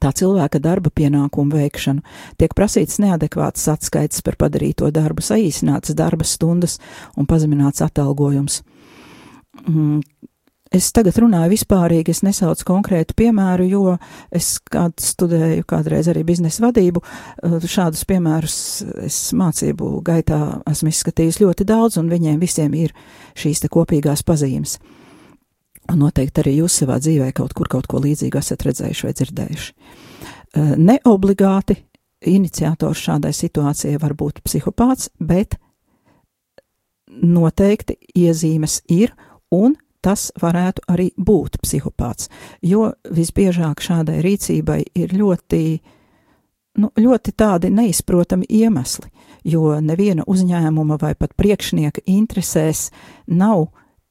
tā 0.00 0.10
cilvēka 0.16 0.58
darba 0.62 0.90
pienākumu 0.90 1.58
veikšanu, 1.60 2.02
tiek 2.40 2.54
prasīts 2.56 2.98
neadekvāts 3.02 3.68
atskaites 3.68 4.22
par 4.24 4.38
padarīto 4.40 4.90
darbu, 4.90 5.22
saīsināts 5.22 5.94
darba 5.94 6.24
stundas 6.24 6.78
un 7.16 7.28
pazemināts 7.28 7.84
atalgojums. 7.84 8.62
Mm, 9.60 10.00
es 10.72 10.88
tagad 10.96 11.18
runāju 11.20 11.52
vispārīgi, 11.52 12.14
es 12.14 12.22
nesaucu 12.24 12.66
konkrētu 12.70 13.16
piemēru, 13.18 13.66
jo 13.68 13.96
es 14.32 14.54
kādu 14.72 15.04
studēju 15.04 15.66
kādreiz 15.68 16.08
arī 16.10 16.24
biznesa 16.26 16.64
vadību. 16.64 17.02
Eh, 17.02 17.58
šādus 17.60 18.06
piemērus 18.08 18.56
es 19.04 19.20
mācību 19.36 19.92
gaitā 20.06 20.40
esmu 20.70 20.92
izskatījis 20.92 21.42
ļoti 21.44 21.68
daudz, 21.68 22.00
un 22.00 22.10
viņiem 22.12 22.40
visiem 22.40 22.74
ir 22.74 22.96
šīs 23.38 23.64
te 23.64 23.72
kopīgās 23.72 24.24
pazīmes. 24.24 24.78
Un 25.92 25.98
noteikti 25.98 26.40
arī 26.40 26.56
jūs 26.60 26.78
savā 26.82 27.00
dzīvē 27.02 27.32
kaut 27.36 27.52
kur 27.58 27.68
kaut 27.68 27.88
ko 27.90 28.00
līdzīgu 28.00 28.38
esat 28.38 28.62
redzējuši 28.64 29.08
vai 29.08 29.16
dzirdējuši. 29.18 29.72
Eh, 30.54 30.76
ne 30.78 30.98
obligāti 31.04 31.76
iniciators 32.22 33.02
šādai 33.02 33.32
situācijai 33.34 34.00
var 34.00 34.14
būt 34.14 34.40
psihopāts, 34.46 35.10
bet 35.18 35.58
noteikti 37.12 37.98
iezīmes 38.16 38.80
ir 38.88 39.12
un 39.52 39.76
tas 40.02 40.30
varētu 40.42 40.84
arī 40.90 41.10
būt 41.16 41.60
psihopāts, 41.62 42.28
jo 42.62 42.90
visbiežāk 43.06 43.82
šādai 43.82 44.18
rīcībai 44.24 44.80
ir 44.98 45.14
ļoti, 45.14 45.62
nu, 46.82 46.90
ļoti 46.98 47.34
tādi 47.38 47.70
neizprotami 47.70 48.48
iemesli, 48.50 49.12
jo 49.46 49.78
neviena 49.80 50.26
uzņēmuma 50.26 50.98
vai 51.02 51.14
pat 51.18 51.36
priekšnieka 51.38 52.04
interesēs 52.10 52.88
nav 53.30 53.68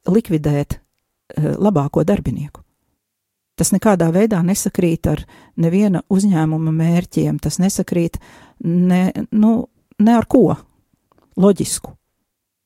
likvidēt 0.07 0.79
uh, 0.79 1.53
labāko 1.59 2.05
darbinieku. 2.07 2.63
Tas 3.59 3.73
nekādā 3.75 4.07
veidā 4.15 4.39
nesakrīt 4.41 5.07
ar 5.11 5.25
neviena 5.59 6.01
uzņēmuma 6.09 6.71
mērķiem, 6.71 7.37
tas 7.43 7.59
nesakrīt 7.61 8.17
ne, 8.63 9.09
nu, 9.35 9.67
ne 9.99 10.15
ar 10.17 10.25
ko 10.25 10.55
loģisku 11.37 11.97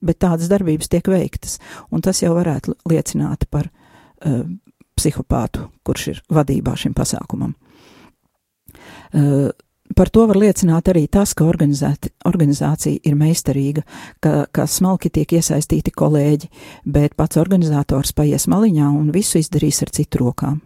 bet 0.06 0.22
tādas 0.24 0.52
darbības 0.52 0.91
tiek 0.91 1.08
veiktas, 1.12 1.60
un 1.91 2.06
tas 2.06 2.22
jau 2.24 2.34
varētu 2.38 2.78
liecināt 2.89 3.48
par 3.52 3.70
uh, 3.70 4.46
psihopātu, 4.96 5.70
kurš 5.86 6.08
ir 6.13 6.24
vadībā 6.34 6.76
šim 6.80 6.96
pasākumam. 6.98 7.56
Uh, 9.15 9.52
Par 9.94 10.10
to 10.10 10.24
var 10.26 10.39
liecināt 10.41 10.88
arī 10.89 11.04
tas, 11.12 11.36
ka 11.38 11.46
organizācija 11.46 13.04
ir 13.06 13.18
meistarīga, 13.20 13.84
ka, 14.20 14.48
ka 14.50 14.65
smalki 14.65 15.12
tiek 15.13 15.36
iesaistīti 15.38 15.94
kolēģi, 15.94 16.50
bet 16.89 17.13
pats 17.13 17.38
organizators 17.38 18.15
paies 18.18 18.48
maliņā 18.50 18.88
un 18.89 19.12
visu 19.13 19.38
izdarīs 19.38 19.84
ar 19.86 19.94
citu 19.94 20.24
rokām. 20.24 20.58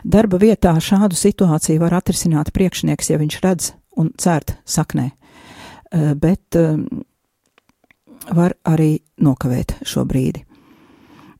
Darba 0.00 0.40
vietā 0.40 0.72
šādu 0.80 1.18
situāciju 1.18 1.82
var 1.82 1.98
atrisināt 1.98 2.54
priekšnieks, 2.56 3.10
ja 3.12 3.20
viņš 3.20 3.36
redz 3.44 3.68
un 4.00 4.10
cērt 4.16 4.56
saknē, 4.64 5.10
bet 6.16 6.56
var 8.34 8.56
arī 8.64 8.98
nokavēt 9.22 9.78
šo 9.86 10.04
brīdi. 10.04 10.42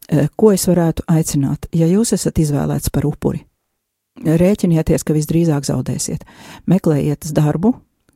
Eh, 0.09 0.29
ko 0.37 0.53
es 0.53 0.67
varētu 0.69 1.03
aicināt, 1.11 1.67
ja 1.75 1.87
jūs 1.91 2.13
esat 2.15 2.39
izvēlēts 2.39 2.93
par 2.95 3.07
upuri? 3.09 3.43
Rēķinieties, 4.17 5.03
ka 5.05 5.13
visdrīzāk 5.13 5.67
zaudēsiet. 5.67 6.23
Meklējiet 6.71 7.27
darbu, 7.37 7.75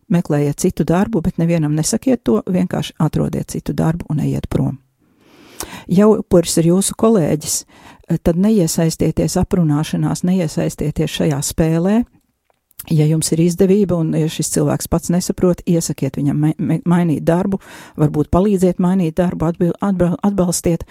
meklējiet 0.08 0.62
citu 0.62 0.84
darbu, 0.84 1.20
bet 1.20 1.36
nevienam 1.38 1.74
nesakiet 1.76 2.22
to, 2.24 2.40
vienkārši 2.46 2.94
atrodiet 2.98 3.50
citu 3.50 3.74
darbu 3.76 4.06
un 4.08 4.22
ejiet 4.24 4.48
prom. 4.48 4.78
Ja 5.90 6.06
upuris 6.08 6.56
ir 6.58 6.70
jūsu 6.70 6.94
kolēģis, 6.96 7.64
eh, 8.08 8.18
tad 8.22 8.36
neiesaistieties 8.36 9.36
aprunāšanās, 9.36 10.24
neiesaistieties 10.24 11.10
šajā 11.10 11.42
spēlē, 11.42 12.04
Ja 12.88 13.04
jums 13.04 13.28
ir 13.34 13.42
izdevība 13.44 13.98
un 14.00 14.14
ja 14.16 14.28
šis 14.30 14.48
cilvēks 14.54 14.88
pats 14.88 15.10
nesaprot, 15.12 15.60
iesakiet 15.68 16.16
viņam 16.16 16.46
mainīt 16.88 17.26
darbu, 17.28 17.60
varbūt 18.00 18.30
palīdziet 18.32 18.80
mainīt 18.80 19.18
darbu, 19.20 19.50
atbil, 19.52 19.74
atbil, 19.84 20.16
atbalstiet, 20.24 20.86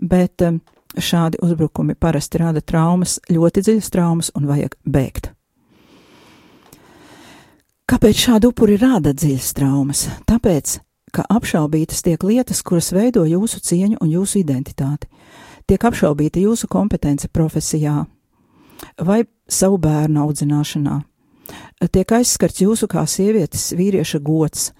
bet 0.00 0.42
um, 0.46 0.62
šādi 0.96 1.42
uzbrukumi 1.44 1.94
parasti 1.94 2.40
rada 2.40 2.62
traumas, 2.64 3.18
ļoti 3.28 3.66
dziļas 3.66 3.92
traumas 3.92 4.32
un 4.38 4.48
vajag 4.48 4.78
bēgt. 4.88 5.32
Kāpēc 7.86 8.18
šādi 8.18 8.48
upuri 8.48 8.80
rada 8.80 9.12
dziļas 9.14 9.52
traumas? 9.54 10.06
Tāpēc, 10.26 10.78
ka 11.14 11.22
apšaubītas 11.30 12.02
tiek 12.02 12.24
lietas, 12.26 12.64
kuras 12.66 12.90
veido 12.96 13.22
jūsu 13.28 13.60
cieņu 13.62 14.00
un 14.00 14.10
jūsu 14.10 14.40
identitāti. 14.40 15.06
Tiek 15.66 15.84
apšaubīta 15.84 16.40
jūsu 16.42 16.66
kompetence 16.70 17.28
profesijā 17.28 18.00
vai 18.98 19.20
savu 19.48 19.78
bērnu 19.82 20.24
audzināšanā, 20.24 20.96
tiek 21.84 22.16
aizskarts 22.18 22.62
jūsu 22.64 22.88
kā 22.90 23.04
sievietes 23.08 23.70
vīrieša 23.76 24.20
gods, 24.24 24.70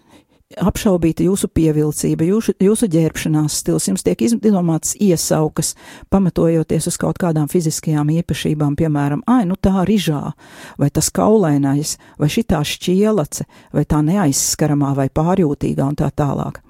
apšaubīta 0.62 1.24
jūsu 1.26 1.48
pievilcība, 1.50 2.26
jūsu, 2.28 2.54
jūsu 2.62 2.88
ģērbšanās 2.90 3.58
stils, 3.62 3.88
jums 3.90 4.04
tiek 4.06 4.20
izdomāts 4.22 4.94
iesaukas, 5.02 5.74
pamatojoties 6.12 6.86
uz 6.86 6.98
kaut 7.02 7.18
kādām 7.22 7.50
fiziskajām 7.50 8.12
īpašībām, 8.20 8.76
piemēram, 8.78 9.24
ai, 9.26 9.42
nu 9.48 9.58
tā 9.58 9.82
rižā, 9.88 10.36
vai 10.78 10.90
tas 10.94 11.10
kaulainais, 11.10 11.96
vai 12.20 12.30
šitā 12.30 12.62
šķielace, 12.62 13.48
vai 13.74 13.84
tā 13.88 14.02
neaizskaramā, 14.06 14.94
vai 14.96 15.10
pārjūtīgā 15.10 15.90
un 15.90 15.98
tā 15.98 16.12
tālāk. 16.14 16.62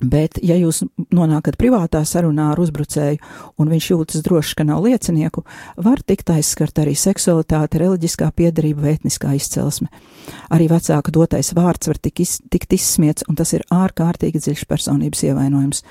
Bet, 0.00 0.38
ja 0.40 0.56
jūs 0.56 0.80
nonākat 1.12 1.58
privātā 1.60 2.00
sarunā 2.08 2.50
ar 2.54 2.60
uzbrucēju, 2.62 3.18
un 3.60 3.68
viņš 3.68 3.88
jūtas 3.90 4.22
drošs, 4.24 4.54
ka 4.56 4.64
nav 4.64 4.80
liecinieku, 4.86 5.44
var 5.76 6.00
tikt 6.00 6.32
aizskart 6.32 6.80
arī 6.80 6.94
seksualitāte, 6.96 7.82
reliģiskā 7.82 8.30
piedarība, 8.36 8.86
vētniskā 8.88 9.34
izcelsme. 9.36 9.90
Arī 10.48 10.70
vecāka 10.72 11.12
dotais 11.12 11.52
vārds 11.56 11.90
var 11.90 12.00
tik 12.00 12.24
iz, 12.24 12.38
tikt 12.48 12.72
izsmiets, 12.78 13.26
un 13.28 13.36
tas 13.36 13.52
ir 13.52 13.66
ārkārtīgi 13.68 14.40
dziļš 14.40 14.64
personības 14.70 15.24
ievainojums. 15.28 15.84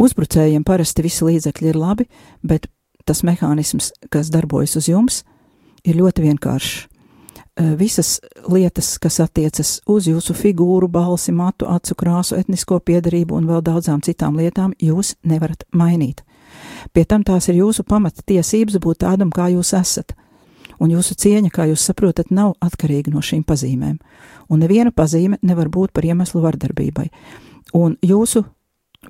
Uzbrucējiem 0.00 0.64
parasti 0.64 1.04
visi 1.04 1.26
līdzekļi 1.28 1.74
ir 1.74 1.80
labi, 1.80 2.08
bet 2.40 2.70
tas 3.04 3.20
mehānisms, 3.26 3.92
kas 4.08 4.32
darbojas 4.32 4.78
uz 4.80 4.88
jums, 4.88 5.20
ir 5.84 6.00
ļoti 6.00 6.24
vienkāršs 6.24 6.88
visas 7.78 8.20
lietas, 8.48 8.94
kas 9.02 9.20
attiecas 9.20 9.80
uz 9.90 10.08
jūsu 10.08 10.34
figūru, 10.36 10.88
balsi, 10.88 11.32
matu, 11.32 11.68
acu 11.68 11.96
krāsu, 11.98 12.38
etnisko 12.40 12.80
piedarību 12.80 13.36
un 13.36 13.48
vēl 13.50 13.62
daudzām 13.66 14.02
citām 14.04 14.38
lietām, 14.40 14.72
jūs 14.80 15.14
nevarat 15.22 15.64
mainīt. 15.72 16.22
Pie 16.92 17.04
tam 17.04 17.24
tās 17.26 17.48
ir 17.48 17.60
jūsu 17.60 17.84
pamata 17.86 18.22
tiesības 18.26 18.80
būt 18.82 19.02
tādam, 19.04 19.30
kā 19.30 19.50
jūs 19.52 19.74
esat. 19.76 20.14
Un 20.80 20.94
jūsu 20.94 21.14
cieņa, 21.20 21.50
kā 21.52 21.66
jūs 21.68 21.84
saprotat, 21.84 22.30
nav 22.32 22.54
atkarīga 22.64 23.12
no 23.12 23.20
šīm 23.20 23.44
pazīmēm. 23.44 23.98
Un 24.48 24.62
neviena 24.64 24.92
pazīme 24.92 25.36
nevar 25.42 25.68
būt 25.68 25.92
par 25.92 26.06
iemeslu 26.08 26.40
vardarbībai. 26.40 27.10
Un 27.76 27.98
jūsu 28.02 28.46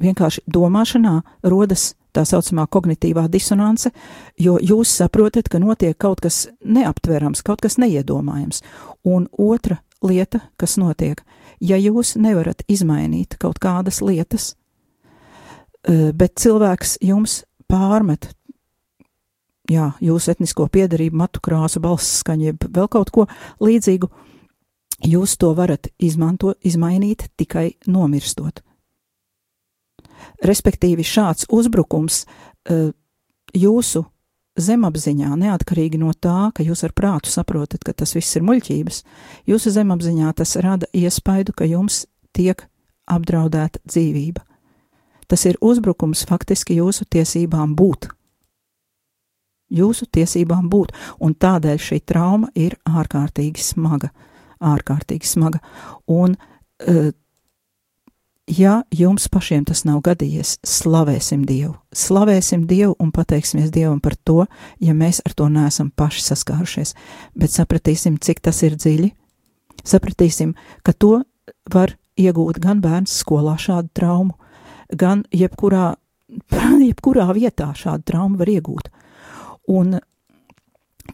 vienkārši 0.00 0.42
domāšanā 0.50 1.20
rodas 1.46 1.94
tā 2.14 2.24
saucamā 2.28 2.66
kognitīvā 2.70 3.26
disonance, 3.30 3.92
jo 4.38 4.58
jūs 4.62 4.92
saprotat, 5.00 5.48
ka 5.48 5.60
notiek 5.62 5.96
kaut 5.98 6.22
kas 6.24 6.48
neaptverams, 6.64 7.42
kaut 7.46 7.62
kas 7.64 7.78
neiedomājams. 7.80 8.62
Un 9.04 9.28
otra 9.38 9.80
lieta, 10.02 10.40
kas 10.60 10.76
notiek, 10.80 11.22
ja 11.60 11.78
jūs 11.80 12.16
nevarat 12.20 12.64
izmainīt 12.68 13.36
kaut 13.40 13.60
kādas 13.62 14.00
lietas, 14.04 14.54
e, 15.84 16.12
bet 16.12 16.38
cilvēks 16.40 16.98
jums 17.04 17.42
pārmet, 17.70 18.32
jā, 19.70 19.92
jūsu 20.00 20.34
etnisko 20.34 20.66
piedarību, 20.72 21.20
matu 21.22 21.42
krāsu, 21.44 21.82
balss 21.82 22.20
skaņu, 22.24 22.50
jeb 22.52 22.66
vēl 22.74 22.90
kaut 22.90 23.12
ko 23.14 23.26
līdzīgu, 23.62 24.10
jūs 25.06 25.36
to 25.40 25.52
varat 25.56 25.92
izmantot, 25.98 26.58
izmainīt 26.66 27.28
tikai 27.40 27.70
nomirstot. 27.86 28.64
Respektīvi, 30.46 31.04
šāds 31.04 31.48
uzbrukums 31.52 32.24
uh, 32.24 32.90
jūsu 33.56 34.04
zemapziņā, 34.60 35.30
neatkarīgi 35.38 36.00
no 36.00 36.12
tā, 36.12 36.50
ka 36.54 36.64
jūs 36.64 36.84
ar 36.86 36.94
prātu 36.96 37.30
saprotat, 37.32 37.82
ka 37.84 37.94
tas 37.96 38.14
viss 38.16 38.36
ir 38.36 38.44
muļķības, 38.46 39.02
jūsu 39.50 39.72
zemapziņā 39.74 40.32
tas 40.36 40.56
rada 40.60 40.88
iespaidu, 40.96 41.54
ka 41.56 41.68
jums 41.68 42.04
tiek 42.36 42.66
apdraudēta 43.10 43.82
dzīvība. 43.86 44.44
Tas 45.30 45.46
ir 45.46 45.60
uzbrukums 45.62 46.24
faktiski 46.26 46.80
jūsu 46.80 47.06
tiesībām 47.06 47.76
būt. 47.78 48.08
Jūsu 49.70 50.08
tiesībām 50.10 50.66
būt, 50.70 50.90
un 51.22 51.36
tādēļ 51.38 51.78
šī 51.78 52.00
trauma 52.02 52.50
ir 52.58 52.74
ārkārtīgi 52.90 53.62
smaga, 53.62 54.10
ārkārtīgi 54.58 55.28
smaga, 55.30 55.60
un 56.10 56.34
uh, 56.34 57.12
ja 58.50 58.82
jums 58.90 59.28
pašiem 59.30 59.64
tas 59.68 59.84
nav 59.86 60.00
gadījies, 60.04 60.58
slavēsim 60.66 61.44
Dievu. 61.46 61.76
Slavēsim 61.94 62.66
Dievu 62.70 62.96
un 62.98 63.12
pateiksimies 63.14 63.70
Dievam 63.70 64.00
par 64.02 64.16
to, 64.16 64.44
ja 64.82 64.94
mēs 64.96 65.22
ar 65.26 65.34
to 65.38 65.48
neesam 65.52 65.90
paši 65.94 66.24
saskārušies. 66.26 66.94
Bet 67.38 67.54
sapratīsim, 67.54 68.18
cik 68.18 68.42
tas 68.42 68.62
ir 68.66 68.76
dziļi. 68.76 69.12
Sapratīsim, 69.86 70.54
ka 70.82 70.92
to 70.92 71.20
var 71.72 71.94
iegūt 72.20 72.60
gan 72.62 72.82
bērns 72.82 73.14
skolā 73.22 73.56
šādu 73.60 73.92
traumu, 73.96 74.36
gan 74.90 75.24
jebkurā, 75.32 75.94
jebkurā 76.90 77.30
vietā 77.36 77.70
šādu 77.76 78.06
traumu 78.10 78.40
var 78.40 78.50
iegūt. 78.50 78.90
Un 79.70 80.00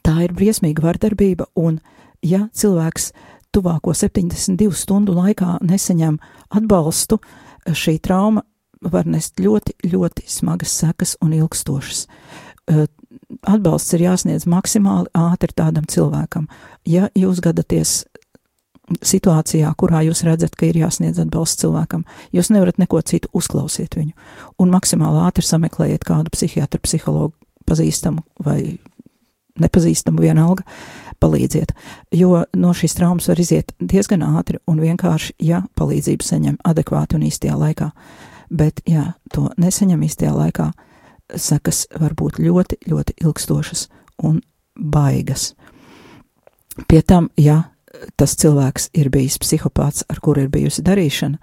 tā 0.03 0.17
ir 0.25 0.35
briesmīga 0.37 0.85
vardarbība, 0.85 1.51
un 1.55 1.81
ja 2.25 2.47
cilvēks 2.53 3.13
tuvāko 3.57 3.95
72 3.97 4.77
stundu 4.77 5.17
laikā 5.17 5.59
nesaņem 5.65 6.19
atbalstu, 6.57 7.19
šī 7.67 7.99
trauma 8.05 8.45
var 8.85 9.09
nest 9.09 9.41
ļoti, 9.41 9.79
ļoti 9.89 10.27
smagas 10.31 10.75
sekas 10.83 11.17
un 11.25 11.33
ilgstošas. 11.37 12.07
Atbalsts 13.47 13.95
ir 13.97 14.05
jāsniedz 14.07 14.47
maksimāli 14.51 15.11
ātri 15.17 15.55
tādam 15.57 15.87
cilvēkam. 15.89 16.47
Ja 16.87 17.09
jūs 17.17 17.41
gadaties 17.43 18.03
situācijā, 19.03 19.73
kurā 19.79 20.05
jūs 20.07 20.23
redzat, 20.27 20.55
ka 20.59 20.69
ir 20.69 20.79
jāsniedz 20.79 21.19
atbalsts 21.23 21.63
cilvēkam, 21.63 22.05
jūs 22.35 22.53
nevarat 22.55 22.79
neko 22.79 23.01
citu 23.03 23.31
uzklausīt 23.35 23.97
viņu. 23.99 24.13
Un 24.63 24.71
maksimāli 24.75 25.25
ātri 25.27 25.47
sameklējiet 25.47 26.07
kādu 26.07 26.31
psihiatru, 26.35 26.83
psihologu, 26.85 27.35
pazīstamu 27.67 28.23
vai 28.47 28.77
nepazīstamu 29.63 30.23
vienalga, 30.23 30.65
palīdziet, 31.21 31.73
jo 32.13 32.43
no 32.57 32.73
šīs 32.77 32.97
traumas 32.99 33.29
var 33.31 33.41
iziet 33.41 33.73
diezgan 33.81 34.25
ātri 34.27 34.61
un 34.69 34.81
vienkārši, 34.83 35.37
ja 35.41 35.63
palīdzību 35.79 36.27
saņem 36.27 36.59
adekvāti 36.65 37.17
un 37.17 37.25
īstajā 37.29 37.57
laikā. 37.57 37.91
Bet, 38.51 38.83
ja 38.87 39.15
to 39.35 39.49
nesaņem 39.59 40.05
īstajā 40.07 40.35
laikā, 40.37 40.71
sekas 41.35 41.87
var 41.99 42.15
būt 42.15 42.39
ļoti, 42.43 42.79
ļoti 42.87 43.17
ilgstošas 43.25 43.89
un 44.23 44.43
baigas. 44.77 45.55
Pie 46.87 47.01
tam, 47.03 47.31
ja 47.41 47.63
tas 48.21 48.37
cilvēks 48.37 48.91
ir 48.95 49.11
bijis 49.11 49.39
psihopāts, 49.41 50.05
ar 50.13 50.21
kuru 50.23 50.45
ir 50.45 50.53
bijusi 50.53 50.85
darīšana, 50.87 51.41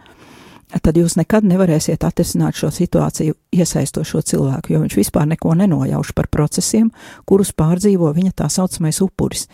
tad 0.81 0.97
jūs 0.97 1.17
nekad 1.19 1.45
nevarēsiet 1.45 2.03
atrisināt 2.07 2.57
šo 2.57 2.71
situāciju, 2.73 3.35
iesaistot 3.53 4.07
šo 4.07 4.23
cilvēku, 4.25 4.73
jo 4.73 4.81
viņš 4.81 4.97
vispār 4.97 5.27
neko 5.29 5.53
nenojauš 5.59 6.13
par 6.17 6.29
procesiem, 6.33 6.89
kurus 7.29 7.53
pārdzīvo 7.53 8.09
viņa 8.15 8.33
tā 8.41 8.49
saucamais 8.49 9.01
upuris. 9.05 9.45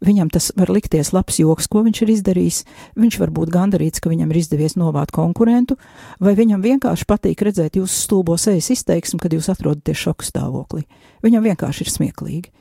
Viņam 0.00 0.30
tas 0.32 0.48
var 0.56 0.70
likties 0.72 1.10
labs 1.12 1.42
joks, 1.42 1.66
ko 1.68 1.82
viņš 1.84 1.98
ir 2.04 2.12
izdarījis, 2.14 2.60
viņš 2.96 3.18
var 3.20 3.32
būt 3.36 3.50
gandarīts, 3.52 4.00
ka 4.00 4.08
viņam 4.08 4.30
ir 4.32 4.38
izdevies 4.40 4.78
novākt 4.80 5.12
konkurentu, 5.12 5.76
vai 6.20 6.32
viņam 6.38 6.62
vienkārši 6.64 7.08
patīk 7.08 7.44
redzēt 7.44 7.76
jūsu 7.76 8.06
stulbo 8.06 8.38
sejas 8.40 8.70
izteiksmi, 8.72 9.20
kad 9.20 9.34
jūs 9.36 9.50
atrodaties 9.52 10.00
šoku 10.06 10.24
stāvoklī. 10.24 10.86
Viņam 11.26 11.50
vienkārši 11.50 11.84
ir 11.84 11.92
smieklīgi 11.92 12.54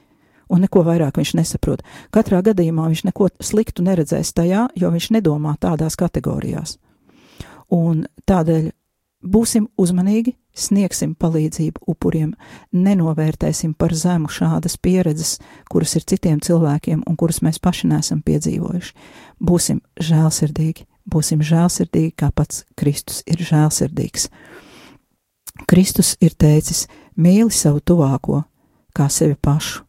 un 0.50 0.66
neko 0.66 0.84
vairāk 0.84 1.22
viņš 1.22 1.36
nesaprot. 1.38 1.86
Katrā 2.14 2.42
gadījumā 2.46 2.90
viņš 2.90 3.06
neko 3.12 3.30
sliktu 3.40 3.86
neredzēs 3.86 4.34
tajā, 4.34 4.68
jo 4.76 4.92
viņš 4.92 5.12
nedomā 5.16 5.56
tādās 5.62 5.98
kategorijās. 6.00 6.80
Un 7.76 8.06
tādēļ 8.28 8.72
būsim 9.22 9.68
uzmanīgi, 9.78 10.34
sniegsim 10.56 11.14
palīdzību 11.20 11.86
upuriem, 11.92 12.34
nenovērtēsim 12.72 13.74
par 13.78 13.94
zemu 13.96 14.30
šādas 14.32 14.78
pieredzes, 14.82 15.38
kuras 15.70 15.96
ir 16.00 16.06
citiem 16.08 16.40
cilvēkiem 16.44 17.04
un 17.08 17.18
kuras 17.20 17.42
mēs 17.46 17.60
paši 17.60 17.92
nesam 17.92 18.24
piedzīvojuši. 18.26 18.96
Būsim 19.40 19.82
žēlsirdīgi, 20.02 20.88
būsim 21.10 21.44
žēlsirdīgi, 21.46 22.16
kā 22.16 22.32
pats 22.36 22.66
Kristus 22.80 23.22
ir 23.28 23.44
žēlsirdīgs. 23.44 24.30
Kristus 25.68 26.16
ir 26.24 26.36
teicis: 26.40 26.88
mīli 27.18 27.52
savu 27.52 27.84
tuvāko 27.84 28.44
kā 28.96 29.10
sevi 29.12 29.36
pašu. 29.36 29.86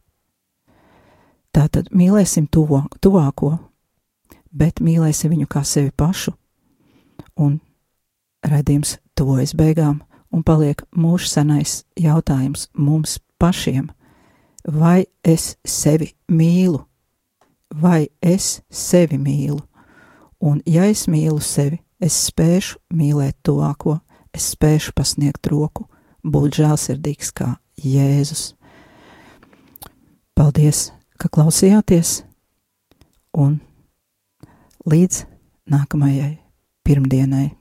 Tātad 1.51 1.89
mīlēsim 1.91 2.45
tuvo, 2.47 2.85
tuvāko, 3.03 3.57
bet 4.55 4.79
mīlēsim 4.79 5.33
viņu 5.33 5.49
kā 5.51 5.65
sevi 5.67 5.91
pašu, 5.91 6.31
un 7.35 7.59
Radījums 8.41 8.97
tuvojas 9.17 9.53
beigām 9.57 10.01
un 10.33 10.43
paliek 10.43 10.81
mūžs 10.97 11.35
senais 11.35 11.81
jautājums 11.99 12.69
mums 12.73 13.19
pašiem. 13.41 13.91
Vai 14.65 15.05
es 15.23 15.55
sevi 15.65 16.11
mīlu? 16.29 16.81
Vai 17.71 18.09
es 18.21 18.61
sevi 18.69 19.17
mīlu? 19.21 19.61
Un 20.41 20.61
ja 20.65 20.87
es 20.89 21.05
mīlu 21.07 21.41
sevi, 21.41 21.77
es 22.01 22.17
spēšu 22.29 22.79
mīlēt 22.97 23.37
tuvāko, 23.45 23.99
es 24.33 24.51
spēšu 24.55 24.95
pasniegt 24.97 25.47
roku, 25.51 25.85
būt 26.25 26.57
žēlsirdīgs 26.61 27.29
kā 27.37 27.53
Jēzus. 27.77 28.55
Paldies, 30.33 30.89
ka 31.21 31.29
klausījāties, 31.29 32.23
un 33.37 33.59
līdz 34.89 35.25
nākamajai 35.69 36.39
pirmdienai. 36.81 37.60